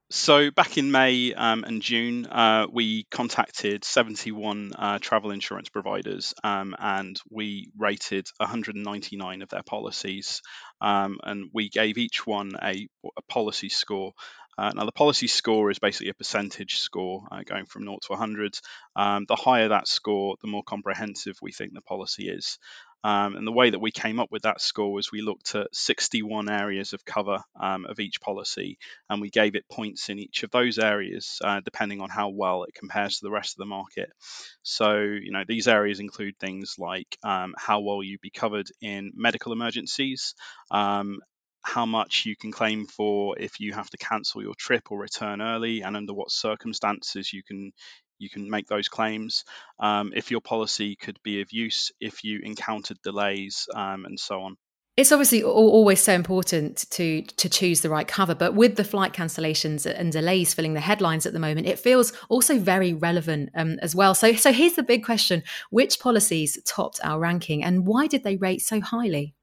So 0.09 0.51
back 0.51 0.77
in 0.77 0.89
May 0.89 1.33
um, 1.33 1.65
and 1.65 1.81
June, 1.81 2.27
uh, 2.27 2.67
we 2.71 3.03
contacted 3.11 3.83
71 3.83 4.71
uh, 4.73 4.99
travel 4.99 5.31
insurance 5.31 5.67
providers 5.67 6.33
um, 6.45 6.75
and 6.79 7.19
we 7.29 7.69
rated 7.77 8.25
199 8.37 9.41
of 9.41 9.49
their 9.49 9.63
policies. 9.63 10.41
Um, 10.79 11.19
and 11.23 11.49
we 11.53 11.67
gave 11.67 11.97
each 11.97 12.25
one 12.25 12.53
a, 12.61 12.87
a 13.17 13.21
policy 13.27 13.67
score. 13.67 14.13
Uh, 14.57 14.71
now, 14.73 14.85
the 14.85 14.93
policy 14.93 15.27
score 15.27 15.69
is 15.69 15.77
basically 15.77 16.09
a 16.09 16.15
percentage 16.15 16.77
score 16.77 17.27
uh, 17.29 17.43
going 17.45 17.65
from 17.65 17.83
0 17.83 17.97
to 18.03 18.13
100. 18.13 18.57
Um, 18.95 19.25
the 19.27 19.35
higher 19.35 19.67
that 19.67 19.89
score, 19.89 20.37
the 20.41 20.47
more 20.47 20.63
comprehensive 20.63 21.37
we 21.41 21.51
think 21.51 21.73
the 21.73 21.81
policy 21.81 22.29
is. 22.29 22.57
Um, 23.03 23.35
and 23.35 23.47
the 23.47 23.51
way 23.51 23.69
that 23.69 23.79
we 23.79 23.91
came 23.91 24.19
up 24.19 24.29
with 24.31 24.41
that 24.41 24.59
score 24.59 24.91
was 24.91 25.11
we 25.11 25.21
looked 25.21 25.55
at 25.55 25.73
61 25.73 26.49
areas 26.49 26.93
of 26.93 27.05
cover 27.05 27.39
um, 27.59 27.85
of 27.85 27.99
each 27.99 28.19
policy, 28.19 28.77
and 29.09 29.21
we 29.21 29.29
gave 29.29 29.55
it 29.55 29.69
points 29.71 30.09
in 30.09 30.19
each 30.19 30.43
of 30.43 30.51
those 30.51 30.79
areas, 30.79 31.39
uh, 31.43 31.61
depending 31.63 32.01
on 32.01 32.09
how 32.09 32.29
well 32.29 32.63
it 32.63 32.73
compares 32.73 33.19
to 33.19 33.25
the 33.25 33.31
rest 33.31 33.53
of 33.53 33.59
the 33.59 33.65
market. 33.65 34.09
So, 34.63 34.97
you 34.97 35.31
know, 35.31 35.43
these 35.47 35.67
areas 35.67 35.99
include 35.99 36.37
things 36.39 36.75
like 36.77 37.17
um, 37.23 37.53
how 37.57 37.81
well 37.81 38.03
you'd 38.03 38.21
be 38.21 38.31
covered 38.31 38.67
in 38.81 39.11
medical 39.15 39.53
emergencies, 39.53 40.33
um, 40.71 41.19
how 41.61 41.85
much 41.85 42.23
you 42.25 42.35
can 42.35 42.51
claim 42.51 42.85
for 42.85 43.37
if 43.37 43.59
you 43.59 43.73
have 43.73 43.89
to 43.89 43.97
cancel 43.97 44.41
your 44.41 44.55
trip 44.57 44.91
or 44.91 44.97
return 44.97 45.41
early 45.41 45.81
and 45.81 45.97
under 45.97 46.13
what 46.13 46.31
circumstances 46.31 47.33
you 47.33 47.43
can 47.43 47.71
you 48.19 48.29
can 48.29 48.49
make 48.49 48.67
those 48.67 48.87
claims. 48.87 49.45
Um, 49.79 50.11
if 50.15 50.31
your 50.31 50.41
policy 50.41 50.95
could 50.95 51.19
be 51.23 51.41
of 51.41 51.51
use 51.51 51.91
if 51.99 52.23
you 52.23 52.39
encountered 52.43 53.01
delays 53.03 53.67
um, 53.73 54.05
and 54.05 54.19
so 54.19 54.41
on. 54.41 54.57
It's 54.97 55.11
obviously 55.11 55.43
always 55.43 56.01
so 56.01 56.13
important 56.13 56.89
to 56.89 57.21
to 57.21 57.49
choose 57.49 57.81
the 57.81 57.89
right 57.89 58.07
cover, 58.07 58.33
but 58.33 58.55
with 58.55 58.77
the 58.77 58.83
flight 58.83 59.13
cancellations 59.13 59.85
and 59.85 60.11
delays 60.11 60.55
filling 60.55 60.73
the 60.73 60.79
headlines 60.79 61.27
at 61.27 61.33
the 61.33 61.39
moment, 61.39 61.67
it 61.67 61.77
feels 61.77 62.13
also 62.29 62.57
very 62.57 62.93
relevant 62.93 63.51
um, 63.53 63.77
as 63.83 63.93
well. 63.93 64.15
So, 64.15 64.33
so 64.33 64.51
here's 64.51 64.73
the 64.73 64.81
big 64.81 65.05
question: 65.05 65.43
Which 65.69 65.99
policies 65.99 66.57
topped 66.65 66.99
our 67.03 67.19
ranking, 67.19 67.63
and 67.63 67.85
why 67.85 68.07
did 68.07 68.23
they 68.23 68.37
rate 68.37 68.63
so 68.63 68.81
highly? 68.81 69.35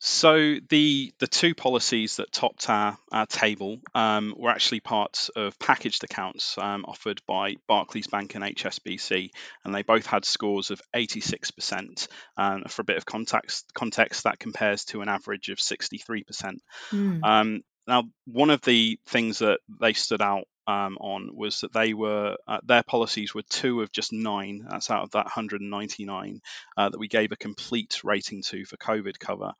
So 0.00 0.56
the 0.68 1.12
the 1.18 1.26
two 1.26 1.54
policies 1.54 2.16
that 2.16 2.30
topped 2.30 2.70
our, 2.70 2.96
our 3.10 3.26
table 3.26 3.78
um, 3.94 4.34
were 4.36 4.50
actually 4.50 4.80
parts 4.80 5.28
of 5.30 5.58
packaged 5.58 6.04
accounts 6.04 6.56
um, 6.56 6.84
offered 6.86 7.20
by 7.26 7.56
Barclays 7.66 8.06
Bank 8.06 8.36
and 8.36 8.44
HSBC, 8.44 9.30
and 9.64 9.74
they 9.74 9.82
both 9.82 10.06
had 10.06 10.24
scores 10.24 10.70
of 10.70 10.80
86%. 10.94 12.08
Um, 12.36 12.64
for 12.68 12.82
a 12.82 12.84
bit 12.84 12.96
of 12.96 13.06
context, 13.06 13.66
context, 13.74 14.24
that 14.24 14.38
compares 14.38 14.84
to 14.86 15.02
an 15.02 15.08
average 15.08 15.48
of 15.48 15.58
63%. 15.58 16.58
Mm. 16.92 17.24
Um, 17.24 17.62
now, 17.88 18.04
one 18.26 18.50
of 18.50 18.60
the 18.62 19.00
things 19.06 19.38
that 19.38 19.58
they 19.80 19.94
stood 19.94 20.22
out 20.22 20.46
um, 20.68 20.98
on 21.00 21.30
was 21.34 21.60
that 21.60 21.72
they 21.72 21.94
were 21.94 22.36
uh, 22.46 22.58
their 22.62 22.82
policies 22.82 23.34
were 23.34 23.42
two 23.48 23.80
of 23.80 23.90
just 23.90 24.12
nine. 24.12 24.66
That's 24.68 24.90
out 24.90 25.02
of 25.02 25.10
that 25.12 25.24
199 25.24 26.40
uh, 26.76 26.88
that 26.90 26.98
we 26.98 27.08
gave 27.08 27.32
a 27.32 27.36
complete 27.36 28.04
rating 28.04 28.42
to 28.42 28.66
for 28.66 28.76
COVID 28.76 29.18
cover. 29.18 29.52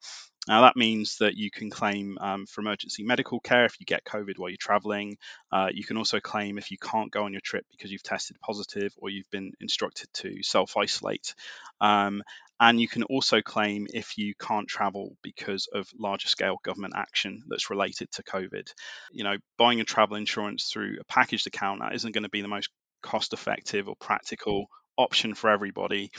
Now, 0.49 0.63
that 0.63 0.77
means 0.77 1.19
that 1.19 1.37
you 1.37 1.51
can 1.51 1.69
claim 1.69 2.17
um, 2.21 2.47
for 2.47 2.63
emergency 2.63 3.05
medical 3.05 3.39
care 3.39 3.67
if 3.67 3.79
you 3.79 3.87
get 3.87 4.05
COVID 4.05 4.39
while 4.39 4.49
you're 4.49 4.57
traveling. 4.59 5.19
Uh, 5.53 5.69
you 5.73 5.85
can 5.85 5.99
also 5.99 6.21
claim 6.21 6.57
if 6.57 6.71
you 6.71 6.79
can't 6.79 7.13
go 7.13 7.25
on 7.25 7.33
your 7.33 7.43
trip 7.43 7.67
because 7.71 7.93
you've 7.93 8.03
tested 8.03 8.39
positive 8.41 8.93
or 8.97 9.11
you've 9.11 9.31
been 9.31 9.53
instructed 9.61 10.09
to 10.15 10.43
self 10.43 10.77
isolate. 10.77 11.35
Um, 11.83 12.23
and 12.61 12.81
you 12.81 12.89
can 12.89 13.05
also 13.05 13.41
claim 13.41 13.87
if 13.93 14.19
you 14.19 14.35
can't 14.35 14.67
travel 14.67 15.17
because 15.23 15.69
of 15.73 15.87
larger 15.99 16.29
scale 16.29 16.57
government 16.65 16.95
action 16.97 17.43
that's 17.47 17.71
related 17.71 18.11
to 18.13 18.23
COVID. 18.23 18.73
You 19.13 19.25
know, 19.25 19.37
buying 19.59 19.81
a 19.81 19.85
travel 19.85 20.17
insurance 20.17 20.71
through 20.73 20.97
a 21.01 21.05
packaged 21.05 21.47
account 21.47 21.81
that 21.81 21.95
isn't 21.95 22.13
going 22.13 22.25
to 22.25 22.31
be 22.31 22.43
the 22.43 22.49
most 22.49 22.71
cost 23.03 23.33
effective 23.33 23.89
or 23.89 23.95
practical 23.97 24.67
option 24.97 25.35
for 25.35 25.51
everybody. 25.51 26.11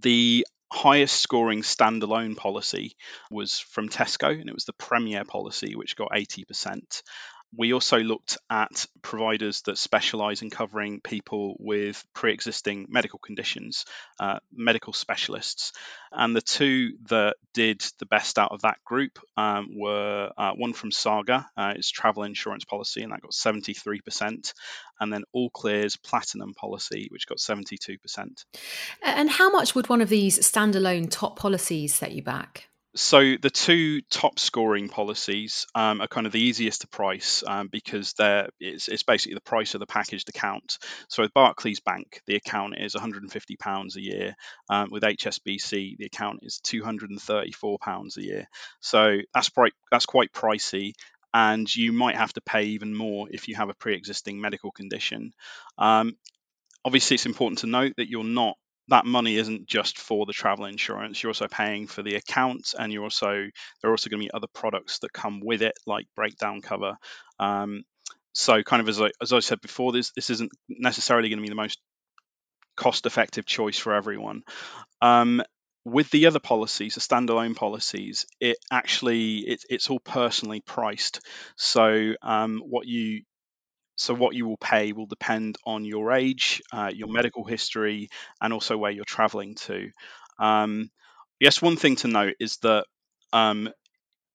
The 0.00 0.46
highest 0.72 1.20
scoring 1.20 1.62
standalone 1.62 2.36
policy 2.36 2.96
was 3.30 3.58
from 3.58 3.88
Tesco, 3.88 4.30
and 4.30 4.48
it 4.48 4.54
was 4.54 4.64
the 4.64 4.72
Premier 4.72 5.24
policy, 5.24 5.76
which 5.76 5.96
got 5.96 6.12
80%. 6.12 7.02
We 7.56 7.72
also 7.72 7.98
looked 7.98 8.38
at 8.48 8.86
providers 9.02 9.62
that 9.62 9.78
specialize 9.78 10.42
in 10.42 10.50
covering 10.50 11.00
people 11.00 11.56
with 11.58 12.02
pre 12.14 12.32
existing 12.32 12.86
medical 12.88 13.18
conditions, 13.18 13.84
uh, 14.18 14.38
medical 14.52 14.92
specialists. 14.92 15.72
And 16.10 16.34
the 16.34 16.40
two 16.40 16.92
that 17.08 17.36
did 17.54 17.84
the 17.98 18.06
best 18.06 18.38
out 18.38 18.52
of 18.52 18.62
that 18.62 18.78
group 18.84 19.18
um, 19.36 19.68
were 19.74 20.30
uh, 20.36 20.52
one 20.52 20.72
from 20.72 20.90
Saga, 20.90 21.48
uh, 21.56 21.74
it's 21.76 21.90
travel 21.90 22.22
insurance 22.22 22.64
policy, 22.64 23.02
and 23.02 23.12
that 23.12 23.20
got 23.20 23.32
73%, 23.32 24.52
and 25.00 25.12
then 25.12 25.24
AllClear's 25.34 25.96
Platinum 25.96 26.54
policy, 26.54 27.08
which 27.10 27.26
got 27.26 27.38
72%. 27.38 27.98
And 29.02 29.30
how 29.30 29.50
much 29.50 29.74
would 29.74 29.88
one 29.88 30.00
of 30.00 30.08
these 30.08 30.38
standalone 30.38 31.10
top 31.10 31.38
policies 31.38 31.94
set 31.94 32.12
you 32.12 32.22
back? 32.22 32.68
So 32.94 33.36
the 33.40 33.48
two 33.48 34.02
top 34.02 34.38
scoring 34.38 34.90
policies 34.90 35.66
um, 35.74 36.02
are 36.02 36.06
kind 36.06 36.26
of 36.26 36.32
the 36.32 36.42
easiest 36.42 36.82
to 36.82 36.88
price 36.88 37.42
um, 37.46 37.68
because 37.68 38.12
they're 38.14 38.50
it's, 38.60 38.88
it's, 38.88 39.02
basically 39.02 39.34
the 39.34 39.40
price 39.40 39.72
of 39.72 39.80
the 39.80 39.86
packaged 39.86 40.28
account. 40.28 40.78
So 41.08 41.22
with 41.22 41.32
Barclays 41.32 41.80
Bank, 41.80 42.20
the 42.26 42.36
account 42.36 42.74
is 42.78 42.94
150 42.94 43.56
pounds 43.56 43.96
a 43.96 44.02
year. 44.02 44.34
Um, 44.68 44.90
with 44.90 45.04
HSBC, 45.04 45.96
the 45.96 46.04
account 46.04 46.40
is 46.42 46.60
234 46.64 47.78
pounds 47.78 48.18
a 48.18 48.22
year. 48.22 48.46
So 48.80 49.18
that's 49.32 49.48
quite 49.48 49.72
that's 49.90 50.06
quite 50.06 50.32
pricey. 50.32 50.92
And 51.32 51.74
you 51.74 51.92
might 51.92 52.16
have 52.16 52.34
to 52.34 52.42
pay 52.42 52.64
even 52.64 52.94
more 52.94 53.26
if 53.30 53.48
you 53.48 53.56
have 53.56 53.70
a 53.70 53.74
pre-existing 53.74 54.38
medical 54.38 54.70
condition. 54.70 55.32
Um, 55.78 56.18
obviously, 56.84 57.14
it's 57.14 57.24
important 57.24 57.60
to 57.60 57.66
note 57.66 57.94
that 57.96 58.10
you're 58.10 58.22
not 58.22 58.58
that 58.88 59.06
money 59.06 59.36
isn't 59.36 59.66
just 59.66 59.98
for 59.98 60.26
the 60.26 60.32
travel 60.32 60.64
insurance. 60.64 61.22
You're 61.22 61.30
also 61.30 61.48
paying 61.48 61.86
for 61.86 62.02
the 62.02 62.16
account, 62.16 62.74
and 62.78 62.92
you're 62.92 63.04
also 63.04 63.30
there 63.30 63.90
are 63.90 63.92
also 63.92 64.10
going 64.10 64.20
to 64.20 64.26
be 64.26 64.34
other 64.34 64.48
products 64.52 64.98
that 65.00 65.12
come 65.12 65.40
with 65.40 65.62
it, 65.62 65.74
like 65.86 66.06
breakdown 66.16 66.60
cover. 66.60 66.96
Um, 67.38 67.84
so, 68.32 68.62
kind 68.62 68.80
of 68.80 68.88
as 68.88 69.00
I, 69.00 69.10
as 69.20 69.32
I 69.32 69.40
said 69.40 69.60
before, 69.60 69.92
this 69.92 70.10
this 70.12 70.30
isn't 70.30 70.50
necessarily 70.68 71.28
going 71.28 71.38
to 71.38 71.42
be 71.42 71.48
the 71.48 71.54
most 71.54 71.78
cost-effective 72.76 73.46
choice 73.46 73.78
for 73.78 73.94
everyone. 73.94 74.42
Um, 75.00 75.42
with 75.84 76.10
the 76.10 76.26
other 76.26 76.38
policies, 76.38 76.94
the 76.94 77.00
standalone 77.00 77.56
policies, 77.56 78.26
it 78.40 78.56
actually 78.70 79.38
it, 79.38 79.64
it's 79.68 79.90
all 79.90 80.00
personally 80.00 80.60
priced. 80.60 81.20
So 81.56 82.14
um, 82.22 82.62
what 82.64 82.86
you 82.86 83.22
so 84.02 84.14
what 84.14 84.34
you 84.34 84.46
will 84.48 84.56
pay 84.56 84.92
will 84.92 85.06
depend 85.06 85.56
on 85.64 85.84
your 85.84 86.12
age, 86.12 86.60
uh, 86.72 86.90
your 86.92 87.08
medical 87.08 87.44
history, 87.44 88.08
and 88.40 88.52
also 88.52 88.76
where 88.76 88.90
you're 88.90 89.04
traveling 89.04 89.54
to. 89.54 89.90
Um, 90.40 90.90
yes, 91.38 91.62
one 91.62 91.76
thing 91.76 91.96
to 91.96 92.08
note 92.08 92.34
is 92.40 92.56
that 92.58 92.86
um, 93.32 93.70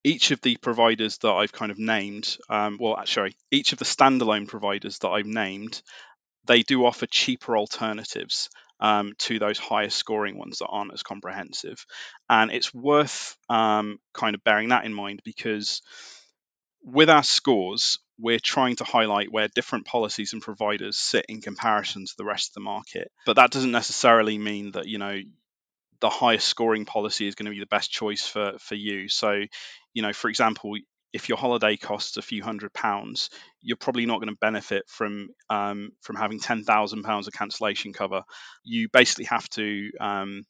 each 0.04 0.30
of 0.30 0.40
the 0.40 0.56
providers 0.56 1.18
that 1.18 1.32
I've 1.32 1.52
kind 1.52 1.70
of 1.70 1.78
named, 1.78 2.38
um, 2.48 2.78
well, 2.80 2.98
sorry, 3.04 3.36
each 3.50 3.72
of 3.72 3.78
the 3.78 3.84
standalone 3.84 4.48
providers 4.48 4.98
that 5.00 5.08
I've 5.08 5.26
named, 5.26 5.82
they 6.46 6.62
do 6.62 6.86
offer 6.86 7.06
cheaper 7.06 7.54
alternatives 7.54 8.48
um, 8.80 9.12
to 9.18 9.38
those 9.38 9.58
higher 9.58 9.90
scoring 9.90 10.38
ones 10.38 10.60
that 10.60 10.68
aren't 10.68 10.94
as 10.94 11.02
comprehensive. 11.02 11.84
And 12.30 12.50
it's 12.50 12.72
worth 12.72 13.36
um, 13.50 13.98
kind 14.14 14.34
of 14.34 14.42
bearing 14.44 14.70
that 14.70 14.86
in 14.86 14.94
mind 14.94 15.20
because 15.24 15.82
with 16.82 17.10
our 17.10 17.22
scores, 17.22 17.98
we're 18.18 18.40
trying 18.40 18.76
to 18.76 18.84
highlight 18.84 19.32
where 19.32 19.48
different 19.48 19.86
policies 19.86 20.32
and 20.32 20.42
providers 20.42 20.96
sit 20.96 21.26
in 21.28 21.40
comparison 21.40 22.04
to 22.04 22.14
the 22.16 22.24
rest 22.24 22.50
of 22.50 22.54
the 22.54 22.60
market. 22.60 23.10
But 23.26 23.36
that 23.36 23.50
doesn't 23.50 23.70
necessarily 23.70 24.38
mean 24.38 24.72
that, 24.72 24.86
you 24.86 24.98
know, 24.98 25.18
the 26.00 26.10
highest 26.10 26.46
scoring 26.46 26.84
policy 26.84 27.26
is 27.26 27.34
going 27.34 27.46
to 27.46 27.52
be 27.52 27.60
the 27.60 27.66
best 27.66 27.90
choice 27.90 28.26
for 28.26 28.52
for 28.58 28.74
you. 28.74 29.08
So, 29.08 29.42
you 29.94 30.02
know, 30.02 30.12
for 30.12 30.28
example, 30.28 30.74
if 31.12 31.28
your 31.28 31.38
holiday 31.38 31.76
costs 31.76 32.16
a 32.16 32.22
few 32.22 32.42
hundred 32.42 32.72
pounds, 32.72 33.30
you're 33.62 33.76
probably 33.76 34.06
not 34.06 34.20
going 34.20 34.32
to 34.32 34.38
benefit 34.40 34.84
from 34.86 35.28
um, 35.50 35.90
from 36.02 36.16
having 36.16 36.40
ten 36.40 36.64
thousand 36.64 37.02
pounds 37.02 37.26
of 37.26 37.32
cancellation 37.32 37.92
cover. 37.92 38.22
You 38.64 38.88
basically 38.92 39.24
have 39.26 39.48
to 39.50 39.90
um, 40.00 40.44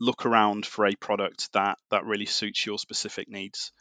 look 0.00 0.26
around 0.26 0.66
for 0.66 0.86
a 0.86 0.96
product 0.96 1.52
that 1.52 1.78
that 1.90 2.04
really 2.04 2.26
suits 2.26 2.66
your 2.66 2.78
specific 2.78 3.28
needs. 3.28 3.72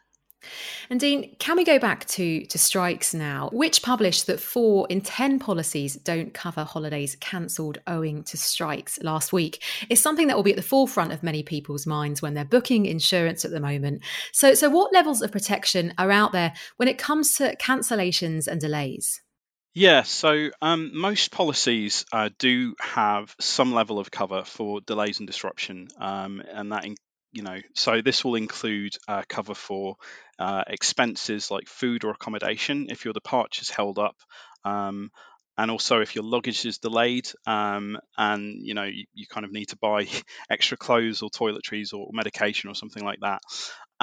And 0.89 0.99
Dean, 0.99 1.35
can 1.39 1.57
we 1.57 1.63
go 1.63 1.79
back 1.79 2.05
to, 2.09 2.45
to 2.45 2.57
strikes 2.57 3.13
now, 3.13 3.49
which 3.51 3.81
published 3.81 4.27
that 4.27 4.39
four 4.39 4.87
in 4.89 5.01
10 5.01 5.39
policies 5.39 5.95
don't 5.95 6.33
cover 6.33 6.63
holidays 6.63 7.15
cancelled 7.19 7.79
owing 7.87 8.23
to 8.23 8.37
strikes 8.37 9.01
last 9.01 9.33
week 9.33 9.61
is 9.89 10.01
something 10.01 10.27
that 10.27 10.35
will 10.35 10.43
be 10.43 10.51
at 10.51 10.57
the 10.57 10.61
forefront 10.61 11.11
of 11.11 11.23
many 11.23 11.43
people's 11.43 11.85
minds 11.85 12.21
when 12.21 12.33
they're 12.33 12.45
booking 12.45 12.85
insurance 12.85 13.45
at 13.45 13.51
the 13.51 13.59
moment. 13.59 14.01
So, 14.31 14.53
so 14.53 14.69
what 14.69 14.93
levels 14.93 15.21
of 15.21 15.31
protection 15.31 15.93
are 15.97 16.11
out 16.11 16.31
there 16.31 16.53
when 16.77 16.87
it 16.87 16.97
comes 16.97 17.35
to 17.37 17.55
cancellations 17.57 18.47
and 18.47 18.59
delays? 18.59 19.21
Yeah, 19.75 20.03
so 20.03 20.49
um, 20.61 20.91
most 20.93 21.31
policies 21.31 22.05
uh, 22.13 22.29
do 22.37 22.75
have 22.79 23.35
some 23.39 23.73
level 23.73 23.97
of 23.97 24.11
cover 24.11 24.43
for 24.43 24.81
delays 24.81 25.17
and 25.17 25.25
disruption, 25.25 25.87
um, 25.99 26.43
and 26.47 26.71
that 26.71 26.85
in, 26.85 26.95
you 27.33 27.41
know, 27.41 27.57
so 27.73 28.01
this 28.01 28.23
will 28.23 28.35
include 28.35 28.95
uh, 29.07 29.23
cover 29.27 29.55
for 29.55 29.95
uh, 30.39 30.63
expenses 30.67 31.51
like 31.51 31.67
food 31.67 32.03
or 32.03 32.11
accommodation 32.11 32.87
if 32.89 33.05
your 33.05 33.13
departure 33.13 33.61
is 33.61 33.69
held 33.69 33.99
up. 33.99 34.15
Um, 34.63 35.11
and 35.57 35.69
also 35.69 35.99
if 36.01 36.15
your 36.15 36.23
luggage 36.23 36.65
is 36.65 36.77
delayed 36.77 37.27
um, 37.45 37.97
and 38.17 38.65
you 38.65 38.73
know 38.73 38.83
you, 38.85 39.05
you, 39.13 39.27
kind 39.27 39.45
of 39.45 39.51
need 39.51 39.67
to 39.67 39.77
buy 39.77 40.07
extra 40.49 40.77
clothes 40.77 41.21
or 41.21 41.29
toiletries 41.29 41.93
or 41.93 42.09
medication 42.11 42.69
or 42.69 42.75
something 42.75 43.03
like 43.03 43.19
that 43.21 43.41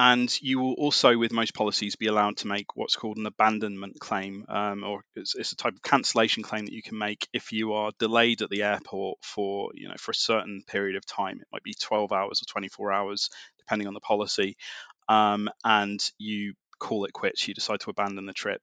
and 0.00 0.40
you 0.40 0.58
will 0.58 0.72
also 0.78 1.18
with 1.18 1.30
most 1.30 1.52
policies 1.52 1.94
be 1.94 2.06
allowed 2.06 2.38
to 2.38 2.46
make 2.46 2.74
what's 2.74 2.96
called 2.96 3.18
an 3.18 3.26
abandonment 3.26 4.00
claim 4.00 4.46
um, 4.48 4.82
or 4.82 5.02
it's, 5.14 5.34
it's, 5.34 5.52
a 5.52 5.56
type 5.56 5.74
of 5.74 5.82
cancellation 5.82 6.42
claim 6.42 6.64
that 6.64 6.72
you 6.72 6.82
can 6.82 6.96
make 6.96 7.28
if 7.34 7.52
you 7.52 7.74
are 7.74 7.92
delayed 7.98 8.40
at 8.40 8.48
the 8.48 8.62
airport 8.62 9.18
for 9.20 9.70
you 9.74 9.88
know 9.88 9.94
for 9.98 10.12
a 10.12 10.14
certain 10.14 10.62
period 10.66 10.96
of 10.96 11.04
time. 11.04 11.38
It 11.38 11.48
might 11.52 11.62
be 11.62 11.74
12 11.74 12.12
hours 12.12 12.40
or 12.40 12.50
24 12.50 12.92
hours 12.92 13.28
depending 13.58 13.88
on 13.88 13.92
the 13.92 14.00
policy. 14.00 14.56
Um, 15.06 15.50
and 15.64 16.00
you 16.16 16.54
call 16.78 17.04
it 17.04 17.12
quits. 17.12 17.46
You 17.46 17.52
decide 17.52 17.80
to 17.80 17.90
abandon 17.90 18.24
the 18.24 18.32
trip 18.32 18.62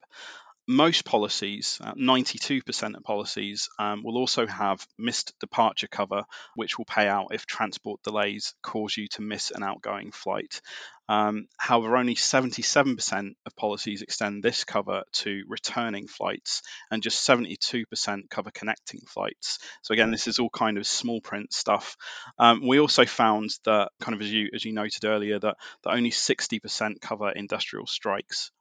most 0.67 1.05
policies, 1.05 1.79
uh, 1.81 1.93
92% 1.93 2.97
of 2.97 3.03
policies, 3.03 3.69
um, 3.79 4.03
will 4.03 4.17
also 4.17 4.45
have 4.45 4.85
missed 4.97 5.33
departure 5.39 5.87
cover, 5.87 6.23
which 6.55 6.77
will 6.77 6.85
pay 6.85 7.07
out 7.07 7.27
if 7.31 7.45
transport 7.45 8.01
delays 8.03 8.53
cause 8.61 8.97
you 8.97 9.07
to 9.07 9.21
miss 9.21 9.51
an 9.51 9.63
outgoing 9.63 10.11
flight. 10.11 10.61
Um, 11.09 11.47
however, 11.57 11.95
only 11.95 12.15
77% 12.15 13.35
of 13.45 13.55
policies 13.55 14.01
extend 14.01 14.43
this 14.43 14.65
cover 14.65 15.03
to 15.13 15.43
returning 15.47 16.07
flights, 16.07 16.61
and 16.91 17.01
just 17.01 17.25
72% 17.25 18.29
cover 18.29 18.51
connecting 18.51 18.99
flights. 19.07 19.59
So 19.83 19.93
again, 19.93 20.11
this 20.11 20.27
is 20.27 20.39
all 20.39 20.49
kind 20.49 20.77
of 20.77 20.85
small 20.85 21.21
print 21.21 21.53
stuff. 21.53 21.95
Um, 22.37 22.67
we 22.67 22.81
also 22.81 23.05
found 23.05 23.51
that, 23.63 23.91
kind 24.01 24.15
of 24.15 24.21
as 24.21 24.31
you 24.31 24.49
as 24.53 24.65
you 24.65 24.73
noted 24.73 25.05
earlier, 25.05 25.39
that, 25.39 25.55
that 25.83 25.93
only 25.93 26.11
60% 26.11 26.99
cover 26.99 27.31
industrial 27.31 27.87
strikes. 27.87 28.51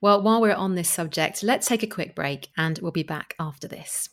Well, 0.00 0.22
while 0.22 0.40
we're 0.40 0.54
on 0.54 0.74
this 0.74 0.88
subject, 0.88 1.42
let's 1.42 1.66
take 1.66 1.82
a 1.82 1.88
quick 1.88 2.14
break 2.14 2.48
and 2.56 2.78
we'll 2.78 2.92
be 2.92 3.02
back 3.02 3.34
after 3.38 3.68
this. 3.68 4.08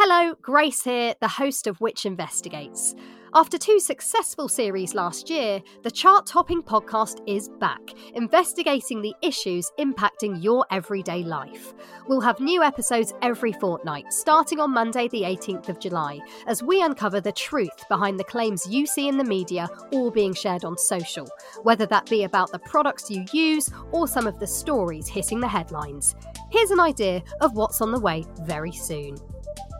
Hello, 0.00 0.36
Grace 0.40 0.84
here, 0.84 1.16
the 1.20 1.26
host 1.26 1.66
of 1.66 1.80
Which 1.80 2.06
Investigates. 2.06 2.94
After 3.34 3.58
two 3.58 3.80
successful 3.80 4.48
series 4.48 4.94
last 4.94 5.28
year, 5.28 5.60
the 5.82 5.90
chart 5.90 6.24
topping 6.24 6.62
podcast 6.62 7.20
is 7.26 7.48
back, 7.58 7.80
investigating 8.14 9.02
the 9.02 9.12
issues 9.22 9.72
impacting 9.76 10.40
your 10.40 10.64
everyday 10.70 11.24
life. 11.24 11.74
We'll 12.06 12.20
have 12.20 12.38
new 12.38 12.62
episodes 12.62 13.12
every 13.22 13.52
fortnight, 13.54 14.12
starting 14.12 14.60
on 14.60 14.72
Monday, 14.72 15.08
the 15.08 15.22
18th 15.22 15.68
of 15.68 15.80
July, 15.80 16.20
as 16.46 16.62
we 16.62 16.80
uncover 16.80 17.20
the 17.20 17.32
truth 17.32 17.88
behind 17.88 18.20
the 18.20 18.24
claims 18.24 18.68
you 18.70 18.86
see 18.86 19.08
in 19.08 19.18
the 19.18 19.24
media 19.24 19.68
or 19.90 20.12
being 20.12 20.32
shared 20.32 20.64
on 20.64 20.78
social, 20.78 21.28
whether 21.64 21.86
that 21.86 22.08
be 22.08 22.22
about 22.22 22.52
the 22.52 22.60
products 22.60 23.10
you 23.10 23.24
use 23.32 23.68
or 23.90 24.06
some 24.06 24.28
of 24.28 24.38
the 24.38 24.46
stories 24.46 25.08
hitting 25.08 25.40
the 25.40 25.48
headlines. 25.48 26.14
Here's 26.52 26.70
an 26.70 26.78
idea 26.78 27.24
of 27.40 27.56
what's 27.56 27.80
on 27.80 27.90
the 27.90 27.98
way 27.98 28.24
very 28.42 28.70
soon. 28.72 29.18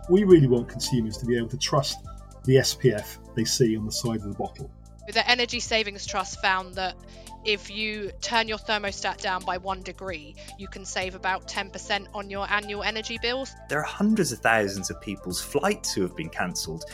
We 0.09 0.25
really 0.25 0.47
want 0.47 0.69
consumers 0.69 1.17
to 1.19 1.27
be 1.27 1.37
able 1.37 1.49
to 1.49 1.59
trust 1.59 1.99
the 2.45 2.57
SPF 2.57 3.19
they 3.35 3.45
see 3.45 3.77
on 3.77 3.85
the 3.85 3.93
side 3.93 4.17
of 4.17 4.23
the 4.23 4.35
bottle. 4.39 4.71
The 5.13 5.29
Energy 5.29 5.61
Savings 5.61 6.07
Trust 6.07 6.41
found 6.41 6.75
that 6.75 6.97
if 7.45 7.71
you 7.71 8.11
turn 8.21 8.49
your 8.49 8.59
thermostat 8.59 9.19
down 9.23 9.45
by 9.45 9.57
one 9.59 9.83
degree, 9.83 10.35
you 10.59 10.69
can 10.69 10.85
save 10.85 11.15
about 11.15 11.47
10% 11.47 12.07
on 12.13 12.29
your 12.29 12.51
annual 12.51 12.83
energy 12.83 13.19
bills. 13.23 13.55
There 13.69 13.79
are 13.79 13.85
hundreds 13.85 14.33
of 14.33 14.41
thousands 14.41 14.91
of 14.91 15.01
people's 15.01 15.41
flights 15.41 15.93
who 15.93 16.03
have 16.03 16.17
been 16.17 16.29
cancelled. 16.29 16.85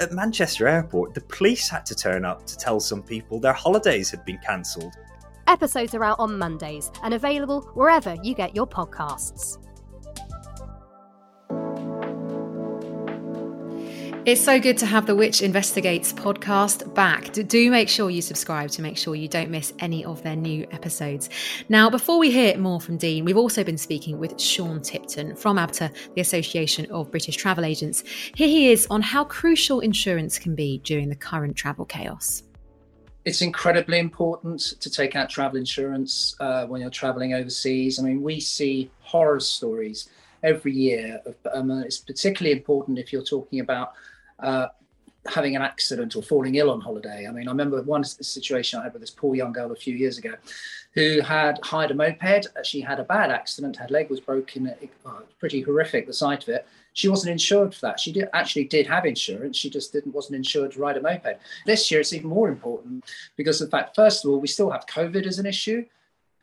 At 0.00 0.12
Manchester 0.12 0.66
Airport, 0.66 1.14
the 1.14 1.20
police 1.20 1.68
had 1.68 1.86
to 1.86 1.94
turn 1.94 2.24
up 2.24 2.46
to 2.46 2.56
tell 2.56 2.80
some 2.80 3.02
people 3.02 3.38
their 3.38 3.52
holidays 3.52 4.10
had 4.10 4.24
been 4.24 4.38
cancelled. 4.38 4.92
Episodes 5.46 5.94
are 5.94 6.04
out 6.04 6.18
on 6.18 6.38
Mondays 6.38 6.90
and 7.02 7.14
available 7.14 7.62
wherever 7.74 8.16
you 8.22 8.34
get 8.34 8.56
your 8.56 8.66
podcasts. 8.66 9.58
It's 14.24 14.40
so 14.40 14.60
good 14.60 14.78
to 14.78 14.86
have 14.86 15.06
the 15.06 15.16
Which 15.16 15.42
Investigates 15.42 16.12
podcast 16.12 16.94
back. 16.94 17.32
Do 17.32 17.70
make 17.72 17.88
sure 17.88 18.08
you 18.08 18.22
subscribe 18.22 18.70
to 18.70 18.80
make 18.80 18.96
sure 18.96 19.16
you 19.16 19.26
don't 19.26 19.50
miss 19.50 19.72
any 19.80 20.04
of 20.04 20.22
their 20.22 20.36
new 20.36 20.64
episodes. 20.70 21.28
Now, 21.68 21.90
before 21.90 22.20
we 22.20 22.30
hear 22.30 22.56
more 22.56 22.80
from 22.80 22.98
Dean, 22.98 23.24
we've 23.24 23.36
also 23.36 23.64
been 23.64 23.76
speaking 23.76 24.20
with 24.20 24.40
Sean 24.40 24.80
Tipton 24.80 25.34
from 25.34 25.56
ABTA, 25.56 26.14
the 26.14 26.20
Association 26.20 26.88
of 26.92 27.10
British 27.10 27.34
Travel 27.34 27.64
Agents. 27.64 28.04
Here 28.36 28.46
he 28.46 28.70
is 28.70 28.86
on 28.90 29.02
how 29.02 29.24
crucial 29.24 29.80
insurance 29.80 30.38
can 30.38 30.54
be 30.54 30.78
during 30.84 31.08
the 31.08 31.16
current 31.16 31.56
travel 31.56 31.84
chaos. 31.84 32.44
It's 33.24 33.42
incredibly 33.42 33.98
important 33.98 34.60
to 34.78 34.88
take 34.88 35.16
out 35.16 35.30
travel 35.30 35.58
insurance 35.58 36.36
uh, 36.38 36.66
when 36.66 36.80
you're 36.80 36.90
traveling 36.90 37.34
overseas. 37.34 37.98
I 37.98 38.04
mean, 38.04 38.22
we 38.22 38.38
see 38.38 38.88
horror 39.00 39.40
stories 39.40 40.08
every 40.44 40.72
year. 40.72 41.20
Um, 41.52 41.70
it's 41.70 41.98
particularly 41.98 42.56
important 42.56 43.00
if 43.00 43.12
you're 43.12 43.24
talking 43.24 43.58
about 43.60 43.94
uh, 44.42 44.68
having 45.26 45.54
an 45.54 45.62
accident 45.62 46.16
or 46.16 46.22
falling 46.22 46.56
ill 46.56 46.70
on 46.70 46.80
holiday. 46.80 47.26
I 47.28 47.32
mean, 47.32 47.48
I 47.48 47.52
remember 47.52 47.80
one 47.82 48.04
situation 48.04 48.80
I 48.80 48.84
had 48.84 48.92
with 48.92 49.02
this 49.02 49.10
poor 49.10 49.34
young 49.34 49.52
girl 49.52 49.70
a 49.70 49.76
few 49.76 49.94
years 49.94 50.18
ago 50.18 50.34
who 50.94 51.20
had 51.20 51.58
hired 51.62 51.90
a 51.90 51.94
moped. 51.94 52.48
She 52.64 52.80
had 52.80 53.00
a 53.00 53.04
bad 53.04 53.30
accident, 53.30 53.76
her 53.76 53.88
leg 53.88 54.10
was 54.10 54.20
broken. 54.20 54.72
Oh, 55.06 55.22
pretty 55.38 55.62
horrific, 55.62 56.06
the 56.06 56.12
sight 56.12 56.42
of 56.42 56.48
it. 56.50 56.66
She 56.92 57.08
wasn't 57.08 57.32
insured 57.32 57.74
for 57.74 57.80
that. 57.82 57.98
She 57.98 58.12
did, 58.12 58.28
actually 58.34 58.64
did 58.64 58.86
have 58.86 59.06
insurance. 59.06 59.56
She 59.56 59.70
just 59.70 59.92
didn't 59.92 60.12
wasn't 60.12 60.36
insured 60.36 60.72
to 60.72 60.80
ride 60.80 60.98
a 60.98 61.00
moped. 61.00 61.38
This 61.64 61.90
year, 61.90 62.00
it's 62.00 62.12
even 62.12 62.28
more 62.28 62.48
important 62.48 63.04
because, 63.36 63.62
in 63.62 63.70
fact, 63.70 63.96
first 63.96 64.24
of 64.24 64.30
all, 64.30 64.40
we 64.40 64.48
still 64.48 64.70
have 64.70 64.86
COVID 64.86 65.26
as 65.26 65.38
an 65.38 65.46
issue. 65.46 65.86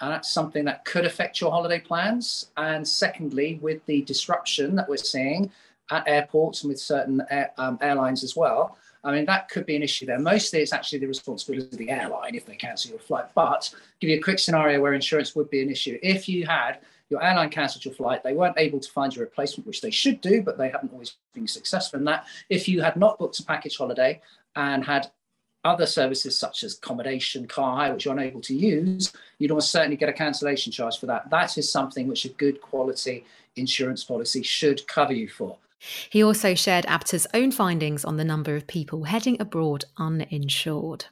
And 0.02 0.12
that's 0.12 0.32
something 0.32 0.64
that 0.66 0.86
could 0.86 1.06
affect 1.06 1.42
your 1.42 1.52
holiday 1.52 1.80
plans. 1.80 2.52
And 2.56 2.88
secondly, 2.88 3.60
with 3.62 3.86
the 3.86 4.02
disruption 4.04 4.76
that 4.76 4.88
we're 4.88 4.98
seeing, 4.98 5.52
at 5.92 6.08
airports 6.08 6.64
and 6.64 6.70
with 6.70 6.80
certain 6.80 7.22
air, 7.30 7.52
um, 7.58 7.78
airlines 7.82 8.24
as 8.24 8.36
well. 8.36 8.78
I 9.04 9.14
mean, 9.14 9.26
that 9.26 9.50
could 9.50 9.66
be 9.66 9.76
an 9.76 9.84
issue 9.84 10.06
there. 10.06 10.20
Mostly 10.20 10.60
it's 10.60 10.74
actually 10.74 11.00
the 11.00 11.08
responsibility 11.08 11.68
of 11.72 11.78
the 11.78 11.90
airline 11.90 12.36
if 12.36 12.46
they 12.46 12.56
cancel 12.56 12.92
your 12.92 13.00
flight. 13.00 13.26
But 13.34 13.74
give 14.00 14.10
you 14.10 14.18
a 14.18 14.22
quick 14.22 14.40
scenario 14.40 14.82
where 14.82 14.94
insurance 14.94 15.36
would 15.36 15.50
be 15.50 15.62
an 15.62 15.70
issue. 15.70 15.98
If 16.04 16.28
you 16.28 16.46
had 16.46 16.80
your 17.10 17.24
airline 17.24 17.50
cancelled 17.50 17.86
your 17.86 17.94
flight, 17.94 18.24
they 18.24 18.34
weren't 18.34 18.58
able 18.58 18.80
to 18.80 18.92
find 18.92 19.16
your 19.16 19.26
replacement, 19.26 19.66
which 19.66 19.82
they 19.82 19.90
should 19.90 20.22
do, 20.22 20.42
but 20.42 20.58
they 20.58 20.70
haven't 20.70 20.92
always 20.92 21.16
been 21.34 21.48
successful 21.48 21.98
in 21.98 22.06
that. 22.06 22.26
If 22.50 22.68
you 22.68 22.82
had 22.82 22.98
not 22.98 23.18
booked 23.18 23.40
a 23.40 23.44
package 23.44 23.78
holiday 23.78 24.22
and 24.56 24.84
had 24.84 25.10
other 25.64 25.86
services 25.86 26.38
such 26.38 26.64
as 26.64 26.78
accommodation, 26.78 27.48
car 27.48 27.78
hire, 27.78 27.94
which 27.94 28.06
you're 28.06 28.14
unable 28.14 28.42
to 28.42 28.56
use, 28.56 29.14
you'd 29.40 29.52
almost 29.52 29.72
certainly 29.72 29.98
get 29.98 30.10
a 30.10 30.14
cancellation 30.14 30.72
charge 30.72 31.00
for 31.00 31.06
that. 31.06 31.30
That 31.30 31.58
is 31.58 31.70
something 31.70 32.08
which 32.08 32.26
a 32.26 32.30
good 32.30 32.62
quality 32.62 33.26
insurance 33.56 34.04
policy 34.04 34.44
should 34.44 34.86
cover 34.88 35.14
you 35.14 35.28
for. 35.28 35.58
He 36.10 36.24
also 36.24 36.56
shared 36.56 36.86
ABTA's 36.86 37.28
own 37.34 37.52
findings 37.52 38.06
on 38.06 38.18
the 38.18 38.26
number 38.26 38.56
of 38.56 38.68
people 38.68 39.04
heading 39.06 39.40
abroad 39.40 39.86
uninsured. 39.98 41.06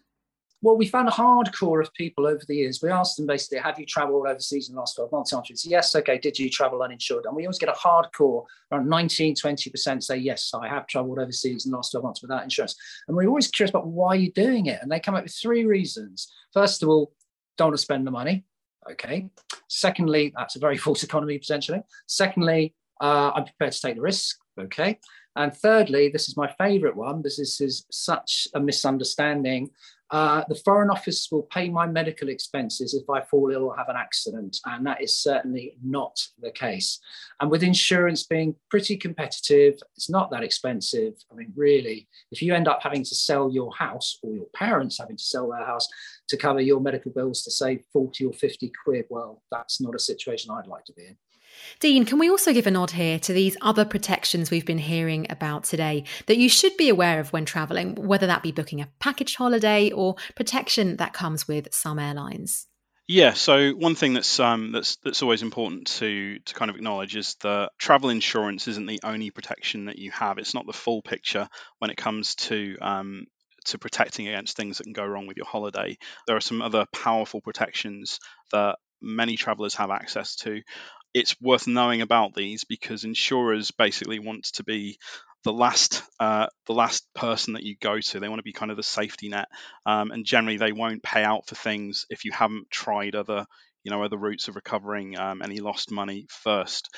Well, 0.64 0.76
we 0.76 0.88
found 0.88 1.08
a 1.08 1.12
hardcore 1.12 1.84
of 1.84 1.94
people 1.94 2.26
over 2.26 2.42
the 2.48 2.56
years. 2.56 2.82
We 2.82 2.90
asked 2.90 3.18
them 3.18 3.28
basically, 3.28 3.60
have 3.60 3.80
you 3.80 3.86
travelled 3.86 4.28
overseas 4.28 4.70
in 4.70 4.76
the 4.76 4.80
last 4.80 4.96
12 4.96 5.12
months? 5.12 5.30
The 5.30 5.38
answer 5.38 5.54
is 5.54 5.66
yes. 5.66 5.96
Okay. 5.96 6.18
Did 6.18 6.40
you 6.40 6.50
travel 6.50 6.82
uninsured? 6.82 7.26
And 7.26 7.36
we 7.36 7.46
always 7.46 7.60
get 7.60 7.70
a 7.70 7.74
hardcore, 7.74 8.44
around 8.72 8.90
19, 8.90 9.36
20% 9.36 10.04
say, 10.04 10.18
yes, 10.18 10.52
I 10.60 10.68
have 10.68 10.88
travelled 10.88 11.20
overseas 11.20 11.66
in 11.66 11.72
the 11.72 11.78
last 11.78 11.92
12 11.92 12.04
months 12.04 12.22
without 12.24 12.44
insurance. 12.44 12.76
And 13.08 13.16
we're 13.16 13.28
always 13.28 13.50
curious 13.50 13.70
about 13.70 13.88
why 13.88 14.16
you're 14.16 14.32
doing 14.34 14.66
it. 14.66 14.80
And 14.82 14.92
they 14.92 15.00
come 15.00 15.14
up 15.14 15.24
with 15.24 15.36
three 15.36 15.66
reasons. 15.66 16.34
First 16.54 16.82
of 16.82 16.90
all, 16.90 17.14
don't 17.58 17.68
want 17.68 17.78
to 17.78 17.82
spend 17.82 18.08
the 18.08 18.12
money. 18.12 18.44
Okay. 18.92 19.30
Secondly, 19.68 20.34
that's 20.36 20.56
a 20.56 20.60
very 20.60 20.78
false 20.86 21.04
economy 21.04 21.38
potentially. 21.38 21.82
Secondly, 22.08 22.74
uh, 23.00 23.32
I'm 23.36 23.44
prepared 23.46 23.74
to 23.74 23.82
take 23.82 23.96
the 23.96 24.02
risk. 24.02 24.38
Okay. 24.60 25.00
And 25.36 25.54
thirdly, 25.54 26.10
this 26.10 26.28
is 26.28 26.36
my 26.36 26.52
favorite 26.58 26.96
one 26.96 27.22
this 27.22 27.38
is 27.38 27.86
such 27.92 28.48
a 28.56 28.60
misunderstanding. 28.60 29.70
Uh, 30.10 30.44
the 30.48 30.56
Foreign 30.56 30.90
Office 30.90 31.28
will 31.32 31.44
pay 31.44 31.70
my 31.70 31.86
medical 31.86 32.30
expenses 32.30 32.94
if 32.94 33.10
I 33.10 33.22
fall 33.22 33.52
ill 33.52 33.66
or 33.66 33.76
have 33.76 33.90
an 33.90 33.98
accident. 33.98 34.58
And 34.66 34.86
that 34.86 35.02
is 35.02 35.18
certainly 35.18 35.76
not 35.84 36.18
the 36.40 36.52
case. 36.52 37.00
And 37.42 37.52
with 37.52 37.62
insurance 37.62 38.24
being 38.24 38.56
pretty 38.70 38.96
competitive, 38.96 39.80
it's 39.96 40.10
not 40.10 40.32
that 40.32 40.44
expensive. 40.44 41.14
I 41.32 41.36
mean, 41.36 41.52
really, 41.56 42.08
if 42.32 42.42
you 42.42 42.54
end 42.54 42.70
up 42.70 42.82
having 42.82 43.04
to 43.04 43.16
sell 43.16 43.52
your 43.52 43.74
house 43.76 44.18
or 44.24 44.34
your 44.34 44.48
parents 44.56 44.98
having 44.98 45.18
to 45.18 45.24
sell 45.24 45.50
their 45.50 45.66
house 45.66 45.88
to 46.30 46.38
cover 46.38 46.62
your 46.62 46.80
medical 46.80 47.12
bills 47.12 47.44
to 47.44 47.52
save 47.52 47.84
40 47.92 48.26
or 48.26 48.34
50 48.34 48.72
quid, 48.84 49.06
well, 49.10 49.44
that's 49.52 49.82
not 49.82 49.94
a 49.94 50.00
situation 50.00 50.52
I'd 50.52 50.68
like 50.68 50.86
to 50.86 50.94
be 50.94 51.06
in. 51.06 51.18
Dean, 51.80 52.06
can 52.06 52.20
we 52.20 52.30
also 52.30 52.54
give 52.54 52.68
a 52.68 52.72
nod 52.72 52.92
here 52.92 53.20
to 53.20 53.34
these 53.34 53.58
other 53.62 53.86
protections 53.86 54.50
we've 54.50 54.66
been 54.66 54.78
hearing 54.78 55.28
about 55.30 55.64
today 55.64 56.04
that 56.26 56.38
you 56.38 56.50
should 56.50 56.76
be 56.78 56.90
aware 56.90 57.20
of 57.20 57.34
when 57.34 57.46
travelling, 57.46 57.96
whether 57.96 58.28
that 58.28 58.44
be 58.44 58.52
booking 58.52 58.82
a 58.82 58.90
package 59.00 59.36
holiday 59.36 59.92
or 59.92 60.16
protection 60.36 60.98
that 60.98 61.14
comes 61.14 61.48
with 61.48 61.74
some 61.74 62.00
airlines? 62.00 62.68
Yeah, 63.08 63.34
so 63.34 63.72
one 63.72 63.96
thing 63.96 64.14
that's 64.14 64.38
um, 64.38 64.74
that's 64.74 64.98
that's 64.98 65.24
always 65.24 65.42
important 65.42 65.88
to 66.00 66.40
to 66.40 66.54
kind 66.54 66.70
of 66.70 66.76
acknowledge 66.76 67.16
is 67.16 67.36
that 67.42 67.70
travel 67.80 68.10
insurance 68.10 68.68
isn't 68.68 68.86
the 68.86 69.00
only 69.02 69.32
protection 69.32 69.86
that 69.86 69.98
you 69.98 70.12
have. 70.12 70.38
It's 70.38 70.54
not 70.54 70.66
the 70.66 70.74
full 70.74 71.02
picture 71.02 71.48
when 71.80 71.90
it 71.90 71.96
comes 71.96 72.36
to 72.36 72.76
um, 72.82 73.24
to 73.68 73.78
protecting 73.78 74.28
against 74.28 74.58
things 74.58 74.78
that 74.78 74.84
can 74.84 74.94
go 74.94 75.06
wrong 75.06 75.26
with 75.26 75.38
your 75.38 75.46
holiday. 75.46 75.98
There 76.26 76.36
are 76.36 76.42
some 76.42 76.62
other 76.62 76.86
powerful 76.94 77.40
protections 77.40 78.20
that 78.52 78.76
many 79.02 79.38
travelers 79.38 79.76
have 79.76 79.92
access 79.92 80.36
to 80.38 80.62
it's 81.18 81.40
worth 81.42 81.68
knowing 81.68 82.02
about 82.02 82.36
these 82.36 82.64
because 82.64 83.04
insurers 83.04 83.72
basically 83.72 84.20
want 84.20 84.44
to 84.54 84.64
be 84.64 85.00
the 85.44 85.54
last 85.54 86.04
uh, 86.20 86.48
the 86.68 86.74
last 86.74 87.08
person 87.16 87.54
that 87.54 87.64
you 87.64 87.76
go 87.80 88.00
to. 88.00 88.20
They 88.20 88.30
want 88.30 88.40
to 88.40 88.44
be 88.44 88.54
kind 88.54 88.70
of 88.70 88.78
the 88.78 88.84
safety 88.84 89.30
net, 89.30 89.48
um, 89.86 90.12
and 90.12 90.26
generally 90.26 90.58
they 90.58 90.72
won't 90.72 91.02
pay 91.02 91.24
out 91.24 91.48
for 91.48 91.56
things 91.56 92.06
if 92.10 92.26
you 92.26 92.32
haven't 92.32 92.70
tried 92.70 93.16
other 93.16 93.46
you 93.84 93.92
know 93.92 94.04
other 94.04 94.18
routes 94.18 94.48
of 94.48 94.56
recovering 94.56 95.18
um, 95.18 95.42
any 95.42 95.60
lost 95.60 95.92
money 95.92 96.28
first. 96.30 96.90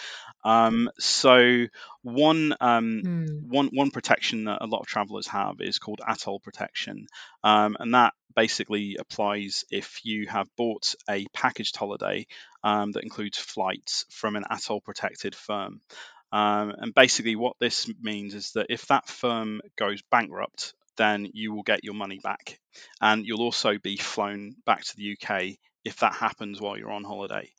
Um, 0.43 0.89
so 0.97 1.65
one, 2.01 2.55
um, 2.59 3.01
mm. 3.05 3.47
one 3.47 3.69
one 3.71 3.91
protection 3.91 4.45
that 4.45 4.63
a 4.63 4.67
lot 4.67 4.79
of 4.79 4.87
travelers 4.87 5.27
have 5.27 5.57
is 5.59 5.77
called 5.77 5.99
ATOL 5.99 6.41
protection, 6.41 7.05
um, 7.43 7.77
and 7.79 7.93
that 7.93 8.13
basically 8.35 8.95
applies 8.99 9.65
if 9.69 9.99
you 10.03 10.27
have 10.27 10.47
bought 10.57 10.95
a 11.09 11.25
packaged 11.33 11.75
holiday 11.75 12.25
um, 12.63 12.91
that 12.91 13.03
includes 13.03 13.37
flights 13.37 14.05
from 14.09 14.35
an 14.35 14.43
ATOL 14.49 14.83
protected 14.83 15.35
firm. 15.35 15.81
Um, 16.31 16.73
and 16.77 16.93
basically, 16.93 17.35
what 17.35 17.55
this 17.59 17.89
means 18.01 18.33
is 18.33 18.51
that 18.51 18.67
if 18.69 18.87
that 18.87 19.07
firm 19.07 19.61
goes 19.77 20.01
bankrupt, 20.11 20.73
then 20.97 21.29
you 21.33 21.53
will 21.53 21.63
get 21.63 21.83
your 21.83 21.95
money 21.95 22.19
back, 22.21 22.59
and 23.01 23.25
you'll 23.25 23.41
also 23.41 23.77
be 23.77 23.97
flown 23.97 24.55
back 24.65 24.83
to 24.83 24.95
the 24.95 25.17
UK 25.17 25.57
if 25.85 25.97
that 25.97 26.13
happens 26.13 26.61
while 26.61 26.77
you're 26.77 26.91
on 26.91 27.03
holiday. 27.03 27.49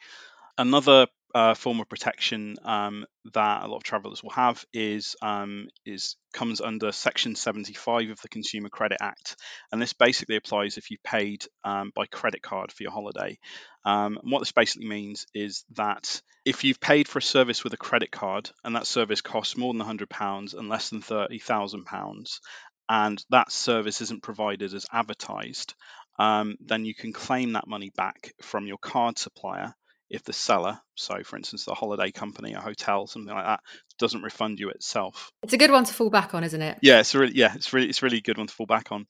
Another 0.58 1.06
uh, 1.34 1.54
form 1.54 1.80
of 1.80 1.88
protection 1.88 2.56
um, 2.64 3.06
that 3.32 3.62
a 3.62 3.68
lot 3.68 3.76
of 3.76 3.82
travellers 3.82 4.22
will 4.22 4.30
have 4.30 4.64
is 4.72 5.16
um, 5.22 5.68
is 5.84 6.16
comes 6.32 6.60
under 6.60 6.92
Section 6.92 7.34
75 7.34 8.10
of 8.10 8.20
the 8.20 8.28
Consumer 8.28 8.68
Credit 8.68 8.98
Act, 9.00 9.36
and 9.70 9.80
this 9.80 9.92
basically 9.92 10.36
applies 10.36 10.76
if 10.76 10.90
you 10.90 10.98
paid 11.04 11.44
um, 11.64 11.92
by 11.94 12.06
credit 12.06 12.42
card 12.42 12.72
for 12.72 12.82
your 12.82 12.92
holiday. 12.92 13.38
Um, 13.84 14.18
and 14.22 14.30
what 14.30 14.40
this 14.40 14.52
basically 14.52 14.88
means 14.88 15.26
is 15.34 15.64
that 15.76 16.20
if 16.44 16.64
you've 16.64 16.80
paid 16.80 17.06
for 17.06 17.18
a 17.18 17.22
service 17.22 17.62
with 17.64 17.72
a 17.74 17.78
credit 17.78 18.10
card 18.10 18.50
and 18.64 18.76
that 18.76 18.86
service 18.86 19.20
costs 19.20 19.56
more 19.56 19.72
than 19.74 19.82
£100 19.82 20.54
and 20.54 20.68
less 20.68 20.90
than 20.90 21.02
£30,000, 21.02 22.40
and 22.88 23.24
that 23.30 23.52
service 23.52 24.00
isn't 24.00 24.22
provided 24.22 24.74
as 24.74 24.86
advertised, 24.92 25.74
um, 26.18 26.56
then 26.60 26.84
you 26.84 26.94
can 26.94 27.12
claim 27.12 27.52
that 27.52 27.68
money 27.68 27.90
back 27.96 28.32
from 28.42 28.66
your 28.66 28.78
card 28.78 29.18
supplier 29.18 29.74
if 30.10 30.24
the 30.24 30.32
seller, 30.32 30.80
so 30.96 31.22
for 31.22 31.36
instance, 31.36 31.64
the 31.64 31.74
holiday 31.74 32.10
company, 32.10 32.52
a 32.52 32.60
hotel, 32.60 33.06
something 33.06 33.32
like 33.32 33.44
that, 33.44 33.60
doesn't 33.98 34.22
refund 34.22 34.58
you 34.58 34.70
itself. 34.70 35.30
It's 35.42 35.52
a 35.52 35.58
good 35.58 35.70
one 35.70 35.84
to 35.84 35.94
fall 35.94 36.10
back 36.10 36.34
on, 36.34 36.42
isn't 36.42 36.60
it? 36.60 36.78
Yeah, 36.82 37.00
it's 37.00 37.14
really 37.14 37.34
yeah, 37.34 37.54
it's 37.54 37.72
really 37.72 37.88
it's 37.88 38.02
really 38.02 38.20
good 38.20 38.38
one 38.38 38.48
to 38.48 38.52
fall 38.52 38.66
back 38.66 38.90
on. 38.90 39.06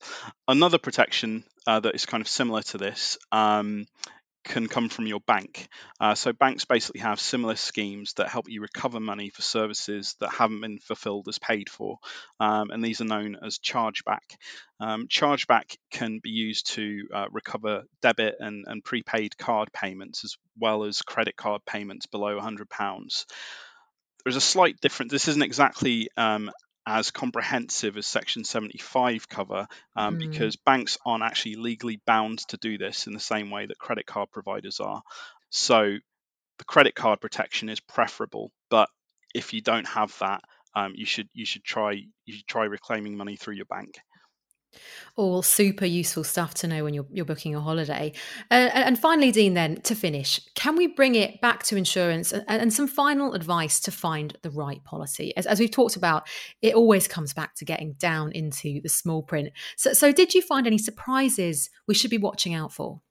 Another 0.47 0.77
protection 0.77 1.43
uh, 1.65 1.79
that 1.79 1.95
is 1.95 2.05
kind 2.05 2.21
of 2.21 2.27
similar 2.27 2.61
to 2.61 2.77
this 2.77 3.17
um, 3.31 3.85
can 4.43 4.67
come 4.67 4.89
from 4.89 5.07
your 5.07 5.19
bank. 5.21 5.67
Uh, 5.99 6.15
so 6.15 6.33
banks 6.33 6.65
basically 6.65 7.01
have 7.01 7.19
similar 7.19 7.55
schemes 7.55 8.13
that 8.13 8.29
help 8.29 8.49
you 8.49 8.61
recover 8.61 8.99
money 8.99 9.29
for 9.29 9.41
services 9.41 10.15
that 10.19 10.29
haven't 10.29 10.61
been 10.61 10.79
fulfilled 10.79 11.27
as 11.27 11.39
paid 11.39 11.69
for, 11.69 11.97
um, 12.39 12.71
and 12.71 12.83
these 12.83 13.01
are 13.01 13.05
known 13.05 13.37
as 13.45 13.59
chargeback. 13.59 14.37
Um, 14.79 15.07
chargeback 15.07 15.75
can 15.91 16.19
be 16.23 16.31
used 16.31 16.73
to 16.73 17.07
uh, 17.13 17.25
recover 17.31 17.83
debit 18.01 18.35
and, 18.39 18.65
and 18.67 18.83
prepaid 18.83 19.37
card 19.37 19.71
payments 19.73 20.23
as 20.23 20.35
well 20.59 20.83
as 20.83 21.01
credit 21.01 21.35
card 21.35 21.61
payments 21.65 22.07
below 22.07 22.39
£100 22.39 23.25
there's 24.23 24.35
a 24.35 24.41
slight 24.41 24.79
difference. 24.81 25.11
This 25.11 25.27
isn't 25.27 25.41
exactly 25.41 26.09
um, 26.17 26.51
as 26.85 27.11
comprehensive 27.11 27.97
as 27.97 28.07
Section 28.07 28.43
75 28.43 29.29
cover 29.29 29.67
um, 29.95 30.15
mm. 30.15 30.19
because 30.19 30.55
banks 30.55 30.97
aren't 31.05 31.23
actually 31.23 31.55
legally 31.55 32.01
bound 32.05 32.39
to 32.49 32.57
do 32.57 32.77
this 32.77 33.07
in 33.07 33.13
the 33.13 33.19
same 33.19 33.51
way 33.51 33.65
that 33.65 33.77
credit 33.77 34.05
card 34.05 34.29
providers 34.31 34.79
are. 34.79 35.01
So 35.49 35.97
the 36.57 36.65
credit 36.65 36.95
card 36.95 37.21
protection 37.21 37.69
is 37.69 37.79
preferable, 37.79 38.51
but 38.69 38.89
if 39.33 39.53
you 39.53 39.61
don't 39.61 39.87
have 39.87 40.15
that, 40.19 40.41
um, 40.75 40.93
you 40.95 41.05
should 41.05 41.27
you 41.33 41.45
should 41.45 41.63
try 41.63 41.91
you 42.25 42.33
should 42.33 42.47
try 42.47 42.63
reclaiming 42.63 43.17
money 43.17 43.35
through 43.35 43.55
your 43.55 43.65
bank 43.65 43.99
all 45.15 45.41
super 45.41 45.85
useful 45.85 46.23
stuff 46.23 46.53
to 46.55 46.67
know 46.67 46.83
when 46.83 46.93
you're, 46.93 47.05
you're 47.11 47.25
booking 47.25 47.55
a 47.55 47.61
holiday. 47.61 48.13
Uh, 48.49 48.69
and 48.73 48.97
finally, 48.97 49.31
Dean, 49.31 49.53
then 49.53 49.81
to 49.81 49.95
finish, 49.95 50.39
can 50.55 50.75
we 50.75 50.87
bring 50.87 51.15
it 51.15 51.41
back 51.41 51.63
to 51.63 51.75
insurance 51.75 52.31
and, 52.31 52.45
and 52.47 52.73
some 52.73 52.87
final 52.87 53.33
advice 53.33 53.79
to 53.81 53.91
find 53.91 54.37
the 54.41 54.49
right 54.49 54.83
policy? 54.83 55.35
As, 55.35 55.45
as, 55.45 55.59
we've 55.59 55.71
talked 55.71 55.95
about, 55.95 56.27
it 56.61 56.75
always 56.75 57.07
comes 57.07 57.33
back 57.33 57.55
to 57.55 57.65
getting 57.65 57.93
down 57.93 58.31
into 58.31 58.81
the 58.81 58.89
small 58.89 59.21
print. 59.21 59.49
So, 59.77 59.93
so 59.93 60.11
did 60.11 60.33
you 60.33 60.41
find 60.41 60.65
any 60.65 60.77
surprises 60.77 61.69
we 61.87 61.93
should 61.93 62.11
be 62.11 62.17
watching 62.17 62.53
out 62.53 62.73
for? 62.73 63.01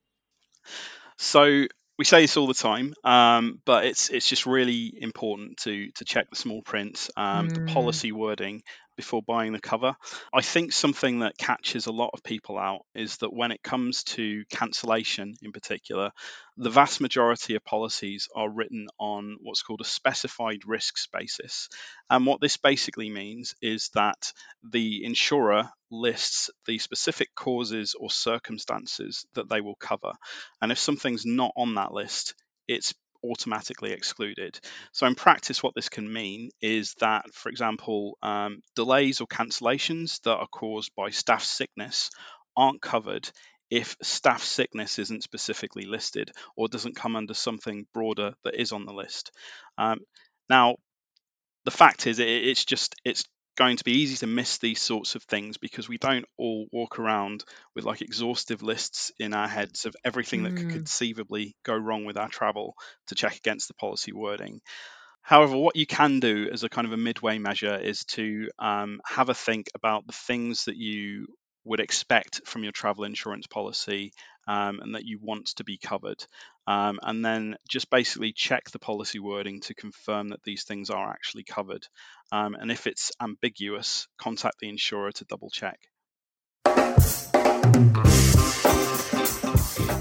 So 1.18 1.66
we 2.00 2.04
say 2.06 2.22
this 2.22 2.38
all 2.38 2.46
the 2.46 2.54
time, 2.54 2.94
um, 3.04 3.60
but 3.66 3.84
it's 3.84 4.08
it's 4.08 4.26
just 4.26 4.46
really 4.46 4.90
important 5.02 5.58
to 5.58 5.90
to 5.96 6.04
check 6.06 6.30
the 6.30 6.36
small 6.36 6.62
print, 6.62 7.10
um, 7.14 7.48
mm. 7.48 7.54
the 7.54 7.72
policy 7.72 8.10
wording, 8.10 8.62
before 8.96 9.22
buying 9.22 9.52
the 9.52 9.60
cover. 9.60 9.94
I 10.32 10.42
think 10.42 10.72
something 10.72 11.20
that 11.20 11.38
catches 11.38 11.86
a 11.86 11.92
lot 11.92 12.10
of 12.12 12.22
people 12.22 12.58
out 12.58 12.82
is 12.94 13.16
that 13.18 13.32
when 13.32 13.50
it 13.50 13.62
comes 13.62 14.04
to 14.04 14.44
cancellation 14.50 15.34
in 15.42 15.52
particular, 15.52 16.10
the 16.56 16.70
vast 16.70 17.00
majority 17.00 17.54
of 17.54 17.64
policies 17.64 18.28
are 18.34 18.50
written 18.50 18.88
on 18.98 19.36
what's 19.40 19.62
called 19.62 19.80
a 19.80 19.84
specified 19.84 20.60
risks 20.66 21.08
basis. 21.12 21.68
And 22.08 22.26
what 22.26 22.40
this 22.40 22.56
basically 22.56 23.10
means 23.10 23.54
is 23.62 23.90
that 23.94 24.32
the 24.62 25.04
insurer 25.04 25.70
lists 25.90 26.50
the 26.66 26.78
specific 26.78 27.28
causes 27.34 27.94
or 27.98 28.10
circumstances 28.10 29.26
that 29.34 29.48
they 29.48 29.60
will 29.60 29.76
cover. 29.76 30.12
And 30.60 30.70
if 30.70 30.78
something's 30.78 31.26
not 31.26 31.52
on 31.56 31.74
that 31.74 31.92
list, 31.92 32.34
it's 32.68 32.94
automatically 33.24 33.92
excluded. 33.92 34.58
So, 34.92 35.06
in 35.06 35.14
practice, 35.14 35.62
what 35.62 35.74
this 35.74 35.88
can 35.88 36.12
mean 36.12 36.50
is 36.60 36.94
that, 37.00 37.32
for 37.32 37.48
example, 37.48 38.18
um, 38.22 38.62
delays 38.74 39.20
or 39.20 39.26
cancellations 39.26 40.20
that 40.22 40.36
are 40.36 40.48
caused 40.48 40.92
by 40.96 41.10
staff 41.10 41.42
sickness 41.42 42.10
aren't 42.56 42.82
covered 42.82 43.30
if 43.70 43.96
staff 44.02 44.42
sickness 44.42 44.98
isn't 44.98 45.22
specifically 45.22 45.84
listed 45.84 46.32
or 46.56 46.68
doesn't 46.68 46.96
come 46.96 47.14
under 47.14 47.34
something 47.34 47.86
broader 47.94 48.34
that 48.42 48.60
is 48.60 48.72
on 48.72 48.84
the 48.84 48.92
list. 48.92 49.30
Um, 49.78 50.00
now, 50.48 50.76
the 51.64 51.70
fact 51.70 52.06
is, 52.06 52.18
it, 52.18 52.28
it's 52.28 52.64
just 52.64 52.96
it's 53.04 53.24
going 53.60 53.76
to 53.76 53.84
be 53.84 54.00
easy 54.00 54.16
to 54.16 54.26
miss 54.26 54.56
these 54.56 54.80
sorts 54.80 55.16
of 55.16 55.22
things 55.24 55.58
because 55.58 55.86
we 55.86 55.98
don't 55.98 56.24
all 56.38 56.66
walk 56.72 56.98
around 56.98 57.44
with 57.74 57.84
like 57.84 58.00
exhaustive 58.00 58.62
lists 58.62 59.12
in 59.20 59.34
our 59.34 59.46
heads 59.46 59.84
of 59.84 59.94
everything 60.02 60.40
mm. 60.40 60.44
that 60.44 60.56
could 60.56 60.68
mm. 60.68 60.72
conceivably 60.72 61.54
go 61.62 61.76
wrong 61.76 62.06
with 62.06 62.16
our 62.16 62.30
travel 62.30 62.74
to 63.08 63.14
check 63.14 63.36
against 63.36 63.68
the 63.68 63.74
policy 63.74 64.12
wording. 64.12 64.62
However, 65.20 65.58
what 65.58 65.76
you 65.76 65.84
can 65.84 66.20
do 66.20 66.48
as 66.50 66.64
a 66.64 66.70
kind 66.70 66.86
of 66.86 66.94
a 66.94 66.96
midway 66.96 67.36
measure 67.36 67.76
is 67.76 68.06
to 68.16 68.48
um, 68.58 69.02
have 69.04 69.28
a 69.28 69.34
think 69.34 69.66
about 69.74 70.06
the 70.06 70.14
things 70.14 70.64
that 70.64 70.76
you 70.76 71.26
would 71.64 71.80
expect 71.80 72.40
from 72.46 72.62
your 72.62 72.72
travel 72.72 73.04
insurance 73.04 73.46
policy 73.46 74.14
um, 74.48 74.80
and 74.80 74.94
that 74.94 75.04
you 75.04 75.18
want 75.20 75.48
to 75.56 75.64
be 75.64 75.76
covered. 75.76 76.24
Um, 76.70 77.00
and 77.02 77.24
then 77.24 77.56
just 77.68 77.90
basically 77.90 78.32
check 78.32 78.70
the 78.70 78.78
policy 78.78 79.18
wording 79.18 79.60
to 79.62 79.74
confirm 79.74 80.28
that 80.28 80.44
these 80.44 80.62
things 80.62 80.88
are 80.88 81.10
actually 81.10 81.42
covered. 81.42 81.84
Um, 82.30 82.54
and 82.54 82.70
if 82.70 82.86
it's 82.86 83.10
ambiguous, 83.20 84.06
contact 84.18 84.60
the 84.60 84.68
insurer 84.68 85.10
to 85.10 85.24
double 85.24 85.50
check. 85.50 85.80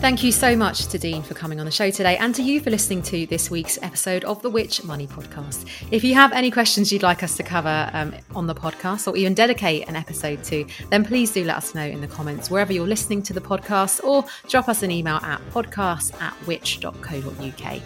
Thank 0.10 0.24
you 0.24 0.32
so 0.32 0.56
much 0.56 0.88
to 0.88 0.98
Dean 0.98 1.22
for 1.22 1.36
coming 1.36 1.60
on 1.60 1.68
the 1.68 1.72
show 1.72 1.92
today 1.92 2.18
and 2.18 2.34
to 2.34 2.42
you 2.42 2.60
for 2.62 2.72
listening 2.72 3.04
to 3.04 3.28
this 3.28 3.52
week's 3.52 3.78
episode 3.84 4.24
of 4.24 4.42
the 4.42 4.50
Which 4.50 4.84
Money 4.84 5.06
podcast. 5.06 5.68
If 5.92 6.04
you 6.04 6.16
have 6.16 6.32
any 6.32 6.50
questions 6.50 6.92
you'd 6.92 7.04
like 7.04 7.22
us 7.22 7.38
to 7.38 7.44
cover 7.44 7.92
um, 7.94 8.16
on 8.34 8.48
the 8.48 8.56
podcast 8.56 9.08
or 9.08 9.16
even 9.16 9.36
dedicate 9.36 9.88
an 9.88 9.96
episode 9.96 10.44
to, 10.46 10.66
then 10.90 11.06
please 11.06 11.32
do 11.32 11.44
let 11.44 11.58
us 11.58 11.76
know 11.76 11.84
in 11.84 12.02
the 12.02 12.08
comments 12.08 12.50
wherever 12.50 12.74
you're 12.74 12.88
listening 12.88 13.22
to 13.22 13.34
the 13.34 13.40
podcast 13.40 14.04
or 14.04 14.26
drop 14.48 14.68
us 14.68 14.82
an 14.82 14.90
email 14.90 15.18
at 15.18 15.42
podcast 15.52 16.20
at 16.20 16.34
which.co.uk. 16.48 17.82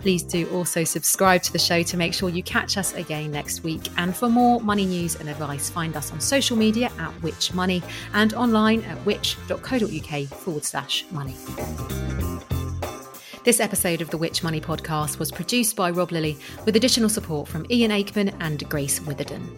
Please 0.00 0.24
do 0.24 0.50
also 0.50 0.82
subscribe 0.82 1.44
to 1.44 1.52
the 1.52 1.60
show 1.60 1.84
to 1.84 1.96
make 1.96 2.12
sure 2.12 2.28
you 2.28 2.42
catch 2.42 2.76
us 2.76 2.92
again 2.94 3.30
next 3.30 3.62
week. 3.62 3.88
And 3.96 4.16
for 4.16 4.28
more 4.28 4.60
money 4.60 4.84
news 4.84 5.14
and 5.14 5.28
advice, 5.28 5.70
find 5.70 5.94
us 5.94 6.10
on 6.10 6.20
social 6.20 6.56
media 6.56 6.90
at 6.98 7.12
Which 7.22 7.54
Money 7.54 7.84
and 8.14 8.34
online 8.34 8.82
at 8.82 8.98
which.co.uk 9.06 10.26
forward 10.40 10.64
slash 10.64 11.04
money. 11.12 11.36
This 13.44 13.60
episode 13.60 14.02
of 14.02 14.10
the 14.10 14.18
Which 14.18 14.42
Money 14.42 14.60
podcast 14.60 15.18
was 15.18 15.32
produced 15.32 15.74
by 15.74 15.90
Rob 15.90 16.12
Lilly 16.12 16.36
with 16.66 16.76
additional 16.76 17.08
support 17.08 17.48
from 17.48 17.64
Ian 17.70 17.90
Aikman 17.90 18.34
and 18.40 18.68
Grace 18.68 19.00
Witherden. 19.00 19.48